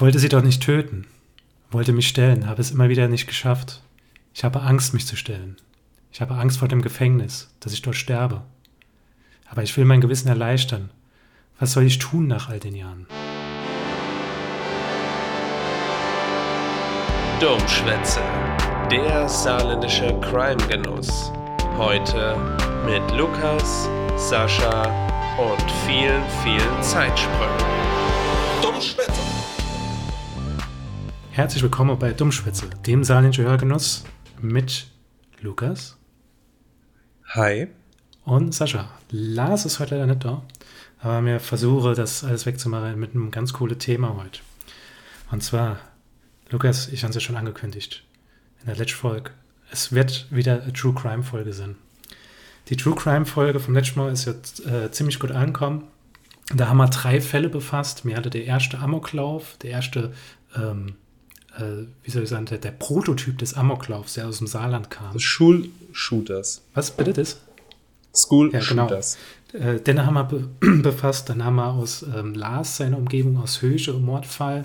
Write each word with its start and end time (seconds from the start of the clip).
Ich 0.00 0.02
wollte 0.02 0.18
sie 0.18 0.30
doch 0.30 0.40
nicht 0.40 0.62
töten, 0.62 1.06
wollte 1.70 1.92
mich 1.92 2.08
stellen, 2.08 2.48
habe 2.48 2.62
es 2.62 2.70
immer 2.70 2.88
wieder 2.88 3.06
nicht 3.06 3.26
geschafft. 3.26 3.82
Ich 4.32 4.44
habe 4.44 4.62
Angst, 4.62 4.94
mich 4.94 5.06
zu 5.06 5.14
stellen. 5.14 5.58
Ich 6.10 6.22
habe 6.22 6.36
Angst 6.36 6.58
vor 6.58 6.68
dem 6.68 6.80
Gefängnis, 6.80 7.50
dass 7.60 7.74
ich 7.74 7.82
dort 7.82 7.96
sterbe. 7.96 8.40
Aber 9.50 9.62
ich 9.62 9.76
will 9.76 9.84
mein 9.84 10.00
Gewissen 10.00 10.28
erleichtern. 10.28 10.88
Was 11.58 11.74
soll 11.74 11.82
ich 11.82 11.98
tun 11.98 12.28
nach 12.28 12.48
all 12.48 12.58
den 12.58 12.76
Jahren? 12.76 13.06
Domschwätze, 17.38 18.22
der 18.90 19.28
saarländische 19.28 20.18
Crime-Genuss. 20.22 21.30
Heute 21.76 22.38
mit 22.86 23.02
Lukas, 23.18 23.86
Sascha 24.16 24.84
und 25.36 25.70
vielen, 25.86 26.22
vielen 26.42 26.82
Zeitsprüngen. 26.82 27.66
Dummschwätze. 28.62 29.29
Herzlich 31.32 31.62
willkommen 31.62 31.96
bei 31.96 32.12
Dummschwätze, 32.12 32.68
dem 32.86 33.04
saarländischen 33.04 33.44
Hörgenuss 33.44 34.04
mit 34.40 34.88
Lukas 35.40 35.96
Hi. 37.28 37.68
und 38.24 38.52
Sascha. 38.52 38.90
Lars 39.10 39.64
ist 39.64 39.78
heute 39.78 39.94
leider 39.94 40.08
nicht 40.08 40.24
da, 40.24 40.42
aber 40.98 41.20
mir 41.20 41.38
versuche, 41.38 41.94
das 41.94 42.24
alles 42.24 42.46
wegzumachen 42.46 42.98
mit 42.98 43.14
einem 43.14 43.30
ganz 43.30 43.52
coolen 43.52 43.78
Thema 43.78 44.16
heute. 44.16 44.40
Und 45.30 45.44
zwar, 45.44 45.78
Lukas, 46.50 46.88
ich 46.88 47.04
habe 47.04 47.10
es 47.10 47.14
ja 47.14 47.20
schon 47.20 47.36
angekündigt 47.36 48.04
in 48.60 48.66
der 48.66 48.76
letzten 48.76 48.98
Folge. 48.98 49.30
Es 49.70 49.92
wird 49.92 50.26
wieder 50.30 50.60
eine 50.60 50.72
True 50.72 50.94
Crime 50.94 51.22
Folge 51.22 51.52
sein. 51.52 51.76
Die 52.70 52.76
True 52.76 52.96
Crime 52.96 53.24
Folge 53.24 53.60
vom 53.60 53.74
letzten 53.74 54.00
Mal 54.00 54.12
ist 54.12 54.24
jetzt 54.24 54.66
äh, 54.66 54.90
ziemlich 54.90 55.20
gut 55.20 55.30
angekommen. 55.30 55.84
Da 56.52 56.68
haben 56.68 56.78
wir 56.78 56.88
drei 56.88 57.20
Fälle 57.20 57.48
befasst. 57.48 58.04
Mir 58.04 58.16
hatte 58.16 58.30
der 58.30 58.44
erste 58.44 58.80
Amoklauf, 58.80 59.56
der 59.62 59.70
erste, 59.70 60.12
ähm, 60.56 60.96
äh, 61.60 61.86
wie 62.02 62.10
soll 62.10 62.22
ich 62.24 62.28
sagen, 62.28 62.46
der, 62.46 62.58
der 62.58 62.70
Prototyp 62.72 63.38
des 63.38 63.54
Amoklaufs, 63.54 64.14
der 64.14 64.28
aus 64.28 64.38
dem 64.38 64.46
Saarland 64.46 64.90
kam. 64.90 65.18
Schulshooters. 65.18 66.62
Was 66.74 66.90
bitte 66.90 67.12
das? 67.12 67.40
School 68.14 68.50
Ja, 68.52 68.60
genau. 68.60 68.88
Shooters. 68.88 69.18
Äh, 69.52 69.80
den 69.80 70.04
haben 70.04 70.14
wir 70.14 70.24
be 70.24 70.48
befasst. 70.82 71.28
Dann 71.28 71.44
haben 71.44 71.56
wir 71.56 71.66
aus 71.66 72.04
ähm, 72.14 72.34
Lars 72.34 72.76
seine 72.76 72.96
Umgebung 72.96 73.38
aus 73.38 73.62
Höche 73.62 73.92
einen 73.92 74.04
Mordfall 74.04 74.64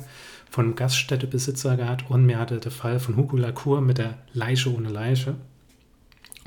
von 0.49 0.65
einem 0.65 0.75
Gaststättebesitzer 0.75 1.75
gehabt 1.75 2.05
und 2.09 2.25
mir 2.25 2.39
hatte 2.39 2.59
der 2.59 2.71
Fall 2.71 2.99
von 2.99 3.17
Hugo 3.17 3.37
Lacour 3.37 3.81
mit 3.81 3.97
der 3.97 4.17
Leiche 4.33 4.73
ohne 4.73 4.89
Leiche. 4.89 5.35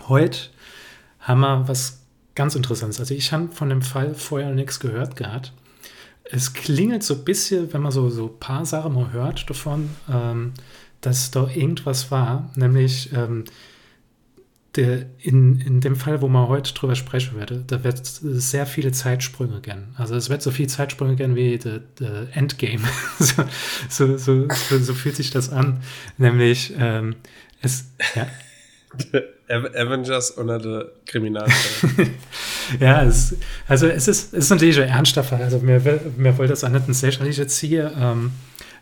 Heute 0.09 0.39
haben 1.21 1.41
wir 1.41 1.69
was 1.69 2.01
ganz 2.35 2.55
Interessantes. 2.55 3.01
Also 3.01 3.15
ich 3.15 3.33
habe 3.33 3.49
von 3.49 3.69
dem 3.69 3.83
Fall 3.83 4.15
vorher 4.15 4.53
nichts 4.53 4.81
gehört 4.81 5.17
gehabt. 5.17 5.53
Es 6.31 6.53
klingelt 6.53 7.03
so 7.03 7.15
ein 7.15 7.25
bisschen, 7.25 7.73
wenn 7.73 7.83
man 7.83 7.93
so 7.93 8.11
so 8.11 8.27
ein 8.27 8.39
paar 8.39 8.67
Sachen 8.67 8.95
mal 8.95 9.13
hört 9.13 9.49
davon, 9.49 9.91
ähm, 10.13 10.53
dass 11.01 11.31
da 11.31 11.49
irgendwas 11.49 12.11
war, 12.11 12.51
nämlich 12.57 13.13
ähm, 13.13 13.45
der, 14.77 15.07
in, 15.19 15.61
in 15.61 15.81
dem 15.81 15.97
Fall, 15.97 16.21
wo 16.21 16.29
man 16.29 16.49
heute 16.49 16.75
drüber 16.75 16.95
sprechen 16.95 17.37
werde, 17.37 17.65
da 17.67 17.83
wird 17.85 18.01
es 18.01 18.17
sehr 18.17 18.67
viele 18.67 18.93
Zeitsprünge 18.93 19.61
gern. 19.61 19.95
Also 19.97 20.15
es 20.15 20.29
wird 20.29 20.43
so 20.43 20.51
viel 20.51 20.69
Zeitsprünge 20.69 21.17
gern 21.17 21.35
wie 21.35 21.59
der 21.59 21.81
der 21.99 22.37
Endgame. 22.37 22.83
so, 23.19 23.45
so, 23.89 24.19
so, 24.19 24.49
so, 24.79 24.95
fühlt 24.95 25.17
sich 25.17 25.31
das 25.31 25.51
an. 25.51 25.81
Nämlich 26.17 26.75
ähm, 26.79 27.17
es, 27.63 27.87
ja, 28.15 28.27
Avengers 29.49 30.31
unter 30.33 30.59
der 30.59 30.87
Kriminalfälle. 31.07 32.11
ja, 32.81 33.03
es, 33.03 33.37
also 33.67 33.87
es 33.87 34.09
ist, 34.09 34.33
es 34.33 34.45
ist 34.45 34.51
natürlich 34.51 34.81
ein 34.81 34.89
ernster 34.89 35.25
Fall. 35.25 35.43
Also 35.43 35.59
mir, 35.59 35.81
mir 36.17 36.39
wollte 36.39 36.53
das 36.53 36.65
auch 36.65 36.69
nicht 36.69 36.89
ein 36.89 37.07
lächerlich 37.07 37.37
jetzt 37.37 37.59
hier. 37.59 37.93
Ähm, 37.97 38.33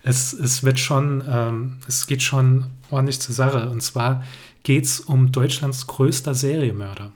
es, 0.03 0.33
es 0.33 0.62
wird 0.62 0.79
schon, 0.79 1.25
ähm, 1.29 1.79
es 1.89 2.07
geht 2.07 2.23
schon 2.23 2.67
ordentlich 2.91 3.21
zur 3.21 3.34
Sache. 3.34 3.69
Und 3.69 3.83
zwar 3.83 4.25
geht 4.62 4.84
es 4.84 5.01
um 5.01 5.33
Deutschlands 5.33 5.87
größter 5.87 6.34
Serienmörder. 6.34 7.12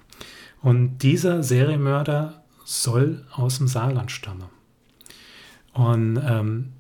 Und 0.63 0.99
dieser 0.99 1.43
Serienmörder 1.43 2.43
soll 2.65 3.25
aus 3.33 3.59
dem 3.59 3.69
Saarland 3.69 4.11
stammen. 4.11 4.49
Und 5.73 6.21
ähm, 6.25 6.73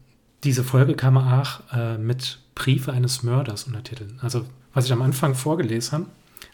diese 0.44 0.64
Folge 0.64 0.94
man 1.14 1.40
auch 1.40 1.60
äh, 1.72 1.98
mit 1.98 2.38
Briefe 2.54 2.92
eines 2.92 3.22
Mörders 3.22 3.64
untertiteln. 3.64 4.18
Also, 4.22 4.46
was 4.72 4.86
ich 4.86 4.92
am 4.92 5.02
Anfang 5.02 5.34
vorgelesen 5.34 5.92
habe, 5.92 6.06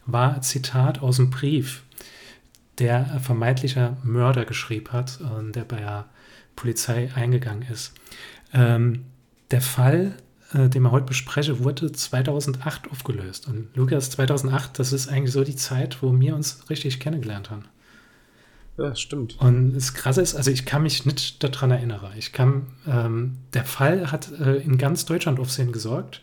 war 0.07 0.35
ein 0.35 0.43
Zitat 0.43 1.01
aus 1.01 1.17
dem 1.17 1.31
Brief, 1.31 1.83
der 2.79 3.13
ein 3.13 3.21
vermeintlicher 3.21 3.97
Mörder 4.03 4.45
geschrieben 4.45 4.93
hat 4.93 5.21
und 5.21 5.57
der 5.57 5.65
bei 5.65 5.79
der 5.79 6.07
Polizei 6.55 7.11
eingegangen 7.15 7.67
ist. 7.71 7.93
Ähm, 8.53 9.05
der 9.51 9.61
Fall, 9.61 10.17
äh, 10.53 10.69
den 10.69 10.83
wir 10.83 10.91
heute 10.91 11.07
besprechen, 11.07 11.63
wurde 11.63 11.93
2008 11.93 12.91
aufgelöst. 12.91 13.47
Und 13.47 13.69
Lukas, 13.75 14.11
2008, 14.11 14.79
das 14.79 14.93
ist 14.93 15.09
eigentlich 15.09 15.33
so 15.33 15.45
die 15.45 15.57
Zeit, 15.57 16.03
wo 16.03 16.19
wir 16.19 16.35
uns 16.35 16.69
richtig 16.71 17.01
kennengelernt 17.01 17.51
haben. 17.51 17.65
ja, 18.79 18.95
stimmt. 18.95 19.41
Und 19.41 19.75
das 19.75 19.95
Krasse 19.95 20.23
ist, 20.23 20.35
also 20.35 20.51
ich 20.51 20.65
kann 20.65 20.83
mich 20.83 21.07
nicht 21.07 21.43
daran 21.43 21.71
erinnern. 21.71 22.01
Ich 22.17 22.33
kann, 22.33 22.67
ähm, 22.87 23.39
der 23.55 23.65
Fall 23.65 24.11
hat 24.11 24.31
äh, 24.33 24.57
in 24.57 24.79
ganz 24.79 25.05
Deutschland 25.05 25.39
Aufsehen 25.39 25.73
gesorgt, 25.73 26.23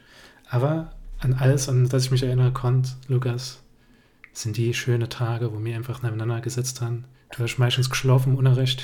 aber 0.50 0.92
an 1.24 1.34
alles, 1.34 1.70
an 1.70 1.90
das 1.90 2.06
ich 2.06 2.12
mich 2.12 2.24
erinnern 2.24 2.54
konnte, 2.54 2.92
Lukas, 3.08 3.62
sind 4.34 4.58
die 4.58 4.74
schöne 4.74 5.10
Tage, 5.10 5.54
wo 5.54 5.64
wir 5.64 5.76
einfach 5.76 6.02
nebeneinander 6.02 6.42
gesetzt 6.42 6.82
haben. 6.82 7.06
Du 7.36 7.44
hast 7.44 7.58
meistens 7.58 7.90
geschlafen 7.90 8.34
im 8.34 8.38
Unrecht. 8.38 8.84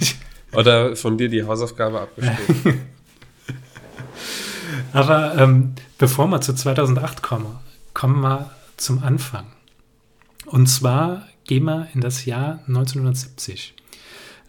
Oder 0.52 0.96
von 0.96 1.18
dir 1.18 1.28
die 1.28 1.44
Hausaufgabe 1.44 2.00
abgeschrieben. 2.00 2.80
aber 4.92 5.36
ähm, 5.38 5.74
bevor 5.98 6.26
wir 6.26 6.40
zu 6.40 6.54
2008 6.54 7.22
kommen, 7.22 7.58
kommen 7.94 8.20
wir 8.20 8.50
zum 8.76 9.02
Anfang. 9.02 9.46
Und 10.46 10.66
zwar 10.66 11.26
gehen 11.44 11.64
wir 11.64 11.88
in 11.94 12.00
das 12.00 12.24
Jahr 12.24 12.60
1970. 12.66 13.74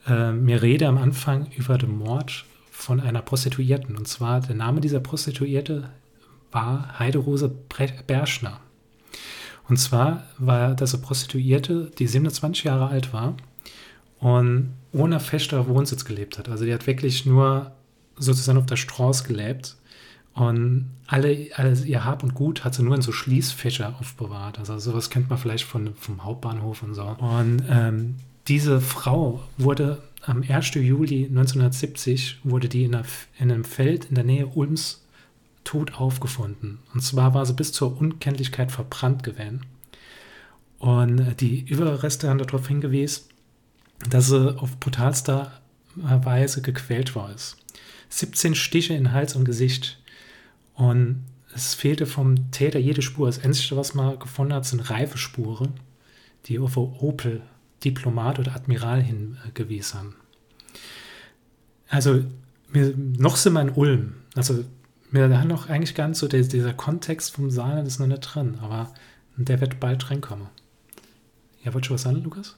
Äh, 0.08 0.31
mir 0.31 0.62
rede 0.62 0.88
am 0.88 0.97
Anfang 0.97 1.47
über 1.56 1.78
den 1.78 1.97
Mord 1.97 2.46
von 2.72 3.00
einer 3.00 3.22
Prostituierten. 3.22 3.96
Und 3.96 4.08
zwar 4.08 4.41
der 4.41 4.56
Name 4.56 4.81
dieser 4.81 5.00
Prostituierte 5.00 5.90
war 6.51 7.00
Heiderose 7.00 7.50
Berschner. 8.07 8.59
Und 9.67 9.78
zwar 9.78 10.23
war 10.38 10.75
das 10.75 10.94
eine 10.94 11.03
Prostituierte, 11.03 11.91
die 11.97 12.07
27 12.07 12.66
Jahre 12.66 12.88
alt 12.88 13.13
war 13.13 13.35
und 14.19 14.73
ohne 14.91 15.19
fester 15.19 15.67
Wohnsitz 15.67 16.06
gelebt 16.06 16.38
hat. 16.38 16.50
Also 16.50 16.66
die 16.66 16.73
hat 16.73 16.88
wirklich 16.88 17.25
nur 17.25 17.72
sozusagen 18.17 18.57
auf 18.57 18.66
der 18.66 18.75
Straße 18.75 19.23
gelebt 19.23 19.78
und 20.34 20.91
alle, 21.07 21.50
alles 21.56 21.85
ihr 21.85 22.06
Hab 22.06 22.23
und 22.23 22.34
Gut 22.34 22.63
hat 22.63 22.73
sie 22.73 22.84
nur 22.84 22.95
in 22.95 23.01
so 23.01 23.11
Schließfächer 23.11 23.95
aufbewahrt. 24.00 24.59
Also 24.59 24.78
sowas 24.79 25.09
kennt 25.09 25.29
man 25.29 25.38
vielleicht 25.38 25.66
von, 25.66 25.94
vom 25.95 26.23
Hauptbahnhof 26.23 26.84
und 26.84 26.94
so. 26.94 27.03
Und 27.03 27.63
ähm, 27.69 28.16
diese 28.47 28.79
Frau 28.79 29.41
wurde 29.57 30.01
am 30.25 30.44
1. 30.47 30.75
Juli 30.75 31.25
1970 31.25 32.40
wurde 32.44 32.69
die 32.69 32.85
in, 32.85 32.95
einer, 32.95 33.06
in 33.40 33.51
einem 33.51 33.63
Feld 33.63 34.06
in 34.06 34.16
der 34.16 34.23
Nähe 34.23 34.47
Ulms 34.47 35.00
tot 35.63 35.95
aufgefunden. 35.95 36.79
Und 36.94 37.01
zwar 37.01 37.33
war 37.33 37.45
sie 37.45 37.53
bis 37.53 37.72
zur 37.72 37.97
Unkenntlichkeit 37.99 38.72
verbrannt 38.72 39.23
gewesen. 39.23 39.66
Und 40.79 41.19
äh, 41.19 41.35
die 41.35 41.61
Überreste 41.61 42.29
haben 42.29 42.39
darauf 42.39 42.67
hingewiesen, 42.67 43.25
dass 44.09 44.27
sie 44.27 44.57
auf 44.57 44.79
brutalster 44.79 45.61
Weise 45.95 46.61
gequält 46.61 47.16
war. 47.16 47.33
17 48.09 48.55
Stiche 48.55 48.94
in 48.94 49.11
Hals 49.11 49.35
und 49.35 49.45
Gesicht. 49.45 49.99
Und 50.73 51.23
es 51.53 51.73
fehlte 51.73 52.05
vom 52.05 52.51
Täter 52.51 52.79
jede 52.79 53.01
Spur. 53.01 53.28
Das 53.28 53.43
Einzige, 53.43 53.78
was 53.78 53.93
man 53.93 54.17
gefunden 54.19 54.53
hat, 54.53 54.66
sind 54.66 54.89
Reifespuren, 54.89 55.73
die 56.45 56.59
auf 56.59 56.78
Opel, 56.78 57.41
Diplomat 57.83 58.39
oder 58.39 58.55
Admiral 58.55 59.01
hingewiesen 59.01 59.99
haben. 59.99 60.16
Also, 61.89 62.23
noch 62.73 63.35
sind 63.35 63.53
wir 63.53 63.61
in 63.61 63.69
Ulm. 63.69 64.13
Also, 64.35 64.63
wir 65.11 65.40
haben 65.40 65.47
noch 65.47 65.69
eigentlich 65.69 65.96
ganz 65.96 66.19
so, 66.19 66.28
der, 66.28 66.41
dieser 66.41 66.73
Kontext 66.73 67.35
vom 67.35 67.52
Saarland 67.52 67.87
ist 67.87 67.99
noch 67.99 68.08
nicht 68.08 68.22
drin, 68.22 68.58
aber 68.61 68.93
der 69.37 69.59
wird 69.61 69.79
bald 69.79 70.09
reinkommen. 70.09 70.47
Ja, 71.63 71.73
wolltest 71.73 71.90
du 71.90 71.93
was 71.96 72.02
sagen, 72.03 72.23
Lukas? 72.23 72.58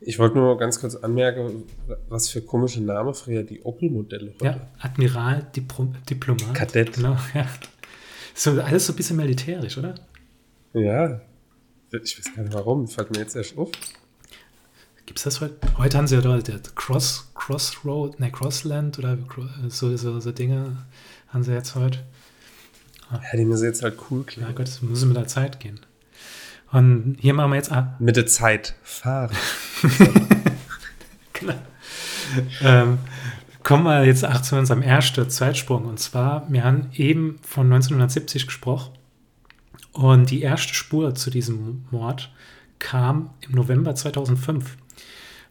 Ich 0.00 0.18
wollte 0.18 0.36
nur 0.36 0.58
ganz 0.58 0.80
kurz 0.80 0.94
anmerken, 0.94 1.64
was 2.08 2.28
für 2.28 2.42
komische 2.42 2.82
Namen 2.82 3.14
früher 3.14 3.42
die 3.42 3.62
Opel-Modelle. 3.62 4.34
Ja, 4.42 4.68
Admiral, 4.78 5.46
Dipro 5.54 5.94
Diplomat. 6.08 6.54
Kadett. 6.54 6.92
Genau, 6.94 7.16
ja. 7.34 7.46
So, 8.34 8.60
alles 8.60 8.86
so 8.86 8.92
ein 8.92 8.96
bisschen 8.96 9.16
militärisch, 9.16 9.78
oder? 9.78 9.94
Ja. 10.74 11.20
Ich 11.92 12.18
weiß 12.18 12.34
gar 12.34 12.42
nicht 12.42 12.54
warum, 12.54 12.88
fällt 12.88 13.12
mir 13.12 13.20
jetzt 13.20 13.36
erst 13.36 13.56
auf. 13.56 13.70
Gibt 15.06 15.18
es 15.18 15.24
das 15.24 15.40
heute? 15.40 15.56
Heute 15.78 15.98
haben 15.98 16.06
sie 16.06 16.16
ja 16.16 16.20
da 16.20 16.36
der 16.38 16.60
Cross, 16.74 17.30
Crossroad, 17.34 18.18
ne, 18.18 18.32
Crossland 18.32 18.98
oder 18.98 19.18
so, 19.68 19.96
so, 19.96 20.18
so 20.18 20.32
Dinge 20.32 20.76
haben 21.34 21.42
sie 21.42 21.52
jetzt 21.52 21.74
heute. 21.74 21.98
Ja, 23.10 23.36
die 23.36 23.44
müssen 23.44 23.64
jetzt 23.64 23.82
halt 23.82 23.98
cool 24.10 24.20
Ja 24.20 24.24
klingen. 24.24 24.54
Gott, 24.54 24.68
das 24.68 24.80
muss 24.82 25.04
mit 25.04 25.16
der 25.16 25.26
Zeit 25.26 25.60
gehen. 25.60 25.80
Und 26.72 27.16
hier 27.20 27.34
machen 27.34 27.50
wir 27.50 27.56
jetzt 27.56 27.70
ah, 27.70 27.94
Mit 27.98 28.16
der 28.16 28.26
Zeit 28.26 28.74
fahren. 28.82 29.30
Genau. 31.34 31.54
ähm, 32.62 32.98
kommen 33.64 33.84
wir 33.84 34.04
jetzt 34.04 34.24
auch 34.24 34.40
zu 34.40 34.56
unserem 34.56 34.82
ersten 34.82 35.28
Zeitsprung. 35.28 35.84
Und 35.84 35.98
zwar, 35.98 36.46
wir 36.48 36.62
haben 36.62 36.90
eben 36.94 37.40
von 37.42 37.66
1970 37.66 38.46
gesprochen. 38.46 38.92
Und 39.92 40.30
die 40.30 40.42
erste 40.42 40.74
Spur 40.74 41.14
zu 41.14 41.30
diesem 41.30 41.84
Mord 41.90 42.32
kam 42.78 43.30
im 43.40 43.52
November 43.52 43.94
2005. 43.94 44.76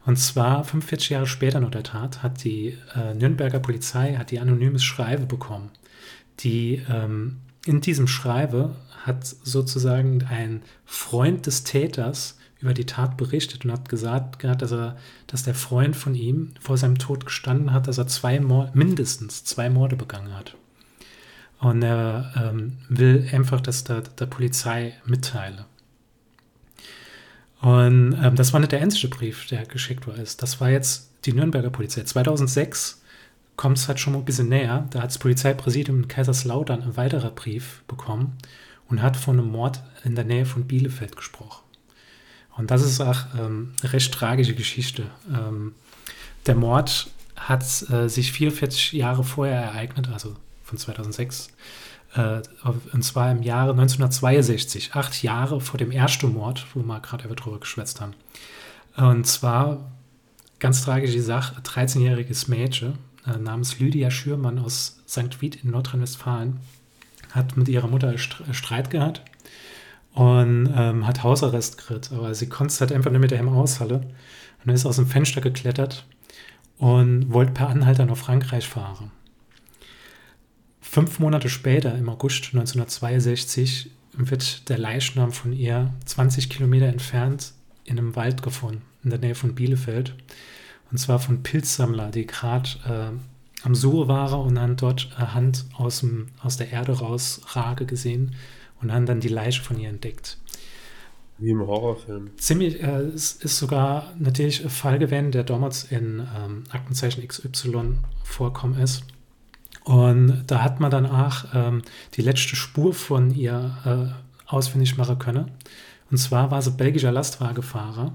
Und 0.06 0.18
zwar 0.18 0.64
45 0.64 1.12
Jahre 1.12 1.28
später 1.28 1.60
nach 1.60 1.72
der 1.72 1.84
Tat 1.84 2.24
hat 2.24 2.44
die 2.44 2.78
äh, 2.96 3.14
Nürnberger 3.14 3.60
Polizei 3.60 4.16
hat 4.16 4.32
die 4.32 4.40
anonymes 4.40 4.84
Schreibe 4.84 5.26
bekommen. 5.26 5.70
Die 6.42 6.82
ähm, 6.90 7.38
in 7.66 7.80
diesem 7.80 8.08
Schreibe 8.08 8.76
hat 9.06 9.26
sozusagen 9.26 10.24
ein 10.24 10.62
Freund 10.86 11.46
des 11.46 11.64
Täters 11.64 12.38
über 12.60 12.74
die 12.74 12.86
Tat 12.86 13.18
berichtet 13.18 13.66
und 13.66 13.72
hat 13.72 13.90
gesagt, 13.90 14.44
dass, 14.44 14.72
er, 14.72 14.98
dass 15.28 15.44
der 15.44 15.54
Freund 15.54 15.96
von 15.96 16.16
ihm 16.16 16.54
vor 16.60 16.78
seinem 16.78 16.98
Tod 16.98 17.26
gestanden 17.26 17.74
hat, 17.74 17.88
dass 17.88 17.98
er 17.98 18.08
zwei 18.08 18.40
Mord, 18.40 18.76
mindestens 18.76 19.44
zwei 19.44 19.70
Morde 19.70 19.98
begangen 19.98 20.36
hat. 20.36 20.56
Und 21.60 21.82
er 21.82 22.32
ähm, 22.38 22.78
will 22.90 23.28
einfach, 23.32 23.62
dass 23.62 23.84
der, 23.84 24.02
der 24.02 24.26
Polizei 24.26 24.94
mitteile. 25.06 25.66
Und 27.64 28.20
ähm, 28.22 28.36
das 28.36 28.52
war 28.52 28.60
nicht 28.60 28.74
der 28.74 28.82
einzige 28.82 29.08
Brief, 29.08 29.48
der 29.48 29.66
geschickt 29.66 30.06
war. 30.06 30.16
Das 30.16 30.60
war 30.60 30.70
jetzt 30.70 31.10
die 31.24 31.32
Nürnberger 31.32 31.70
Polizei. 31.70 32.04
2006 32.04 33.02
kommt 33.56 33.78
es 33.78 33.88
halt 33.88 34.02
schon 34.02 34.12
mal 34.12 34.20
ein 34.20 34.26
bisschen 34.26 34.50
näher. 34.50 34.86
Da 34.90 35.02
hat 35.02 35.12
das 35.12 35.18
Polizeipräsidium 35.18 36.04
in 36.04 36.08
Kaiserslautern 36.10 36.82
ein 36.82 36.98
weiterer 36.98 37.32
Brief 37.32 37.82
bekommen 37.88 38.38
und 38.90 39.02
hat 39.02 39.16
von 39.16 39.40
einem 39.40 39.50
Mord 39.50 39.82
in 40.04 40.14
der 40.14 40.26
Nähe 40.26 40.46
von 40.46 40.68
Bielefeld 40.68 41.16
gesprochen. 41.16 41.64
Und 42.58 42.70
das 42.70 42.84
ist 42.84 43.00
auch 43.00 43.28
ähm, 43.40 43.74
eine 43.82 43.94
recht 43.94 44.14
tragische 44.14 44.56
Geschichte. 44.56 45.06
Ähm, 45.34 45.74
der 46.46 46.56
Mord 46.56 47.12
hat 47.38 47.64
äh, 47.90 48.10
sich 48.10 48.34
44 48.34 48.92
Jahre 48.92 49.24
vorher 49.24 49.62
ereignet, 49.62 50.10
also 50.12 50.36
von 50.66 50.78
2006 50.78 51.48
äh, 52.16 52.42
und 52.94 53.04
zwar 53.04 53.32
im 53.32 53.42
Jahre 53.42 53.72
1962, 53.72 54.94
acht 54.94 55.22
Jahre 55.24 55.62
vor 55.62 55.78
dem 55.78 55.92
ersten 55.92 56.34
Mord, 56.34 56.66
wo 56.74 56.82
wir 56.82 57.00
gerade 57.00 57.28
drüber 57.28 57.60
geschwätzt 57.60 58.02
haben. 58.02 58.14
Und 58.96 59.26
zwar, 59.26 59.92
ganz 60.60 60.84
tragische 60.84 61.22
Sache, 61.22 61.60
13-jähriges 61.62 62.50
Mädchen 62.50 62.98
äh, 63.26 63.38
namens 63.38 63.80
Lydia 63.80 64.12
Schürmann 64.12 64.60
aus 64.60 65.02
St. 65.08 65.42
Wied 65.42 65.64
in 65.64 65.72
Nordrhein-Westfalen 65.72 66.60
hat 67.32 67.58
mit 67.58 67.68
ihrer 67.68 67.88
Mutter 67.88 68.16
Streit 68.18 68.92
gehabt 68.92 69.22
und 70.14 70.72
ähm, 70.76 71.08
hat 71.08 71.24
Hausarrest 71.24 71.80
gekriegt. 71.80 72.12
Aber 72.12 72.36
sie 72.36 72.48
konnte 72.48 72.72
es 72.72 72.80
halt 72.80 72.92
einfach 72.92 73.10
nicht 73.12 73.22
mit 73.22 73.32
der 73.32 73.46
aushalten 73.48 74.14
und 74.64 74.72
ist 74.72 74.86
aus 74.86 74.98
dem 74.98 75.08
Fenster 75.08 75.42
geklettert 75.42 76.06
und 76.78 77.34
wollte 77.34 77.54
per 77.54 77.70
Anhalter 77.70 78.06
nach 78.06 78.18
Frankreich 78.18 78.68
fahren. 78.68 79.12
Fünf 80.94 81.18
Monate 81.18 81.50
später, 81.50 81.98
im 81.98 82.08
August 82.08 82.54
1962, 82.54 83.90
wird 84.16 84.70
der 84.70 84.78
Leichnam 84.78 85.32
von 85.32 85.52
ihr 85.52 85.92
20 86.06 86.52
Kilometer 86.52 86.86
entfernt 86.86 87.54
in 87.84 87.98
einem 87.98 88.16
Wald 88.16 88.44
gefunden, 88.44 88.84
in 89.04 89.10
der 89.10 89.18
Nähe 89.18 89.34
von 89.34 89.56
Bielefeld. 89.56 90.14
Und 90.92 91.00
zwar 91.00 91.18
von 91.18 91.42
Pilzsammler, 91.42 92.12
die 92.12 92.28
gerade 92.28 92.70
äh, 92.88 93.66
am 93.66 93.74
Suche 93.74 94.08
waren 94.08 94.46
und 94.46 94.60
haben 94.60 94.76
dort 94.76 95.10
eine 95.18 95.34
Hand 95.34 95.66
aus, 95.76 96.02
dem, 96.02 96.28
aus 96.44 96.58
der 96.58 96.72
Erde 96.72 96.92
raus 96.92 97.42
Rage 97.48 97.88
gesehen 97.88 98.36
und 98.80 98.94
haben 98.94 99.08
dann 99.08 99.20
die 99.20 99.30
Leiche 99.30 99.64
von 99.64 99.80
ihr 99.80 99.90
entdeckt. 99.90 100.38
Wie 101.40 101.50
im 101.50 101.66
Horrorfilm. 101.66 102.38
Ziemlich, 102.38 102.84
äh, 102.84 103.00
es 103.00 103.32
ist 103.32 103.58
sogar 103.58 104.14
natürlich 104.20 104.64
ein 104.64 104.70
Fall 104.70 105.00
gewesen, 105.00 105.32
der 105.32 105.44
damals 105.44 105.86
in 105.86 106.20
ähm, 106.38 106.66
Aktenzeichen 106.70 107.28
XY 107.28 107.96
vorkommen 108.24 108.78
ist. 108.80 109.06
Und 109.84 110.44
da 110.48 110.64
hat 110.64 110.80
man 110.80 110.92
dann 110.92 111.06
auch 111.06 111.46
ähm, 111.54 111.82
die 112.16 112.22
letzte 112.22 112.56
Spur 112.56 112.94
von 112.94 113.32
ihr 113.32 113.78
äh, 113.86 114.50
ausfindig 114.50 114.98
machen 114.98 115.20
können. 115.20 115.52
Und 116.10 116.18
zwar 116.18 116.52
war 116.52 116.62
sie 116.62 116.72
belgischer 116.72 117.12
Lastwagenfahrer, 117.12 118.14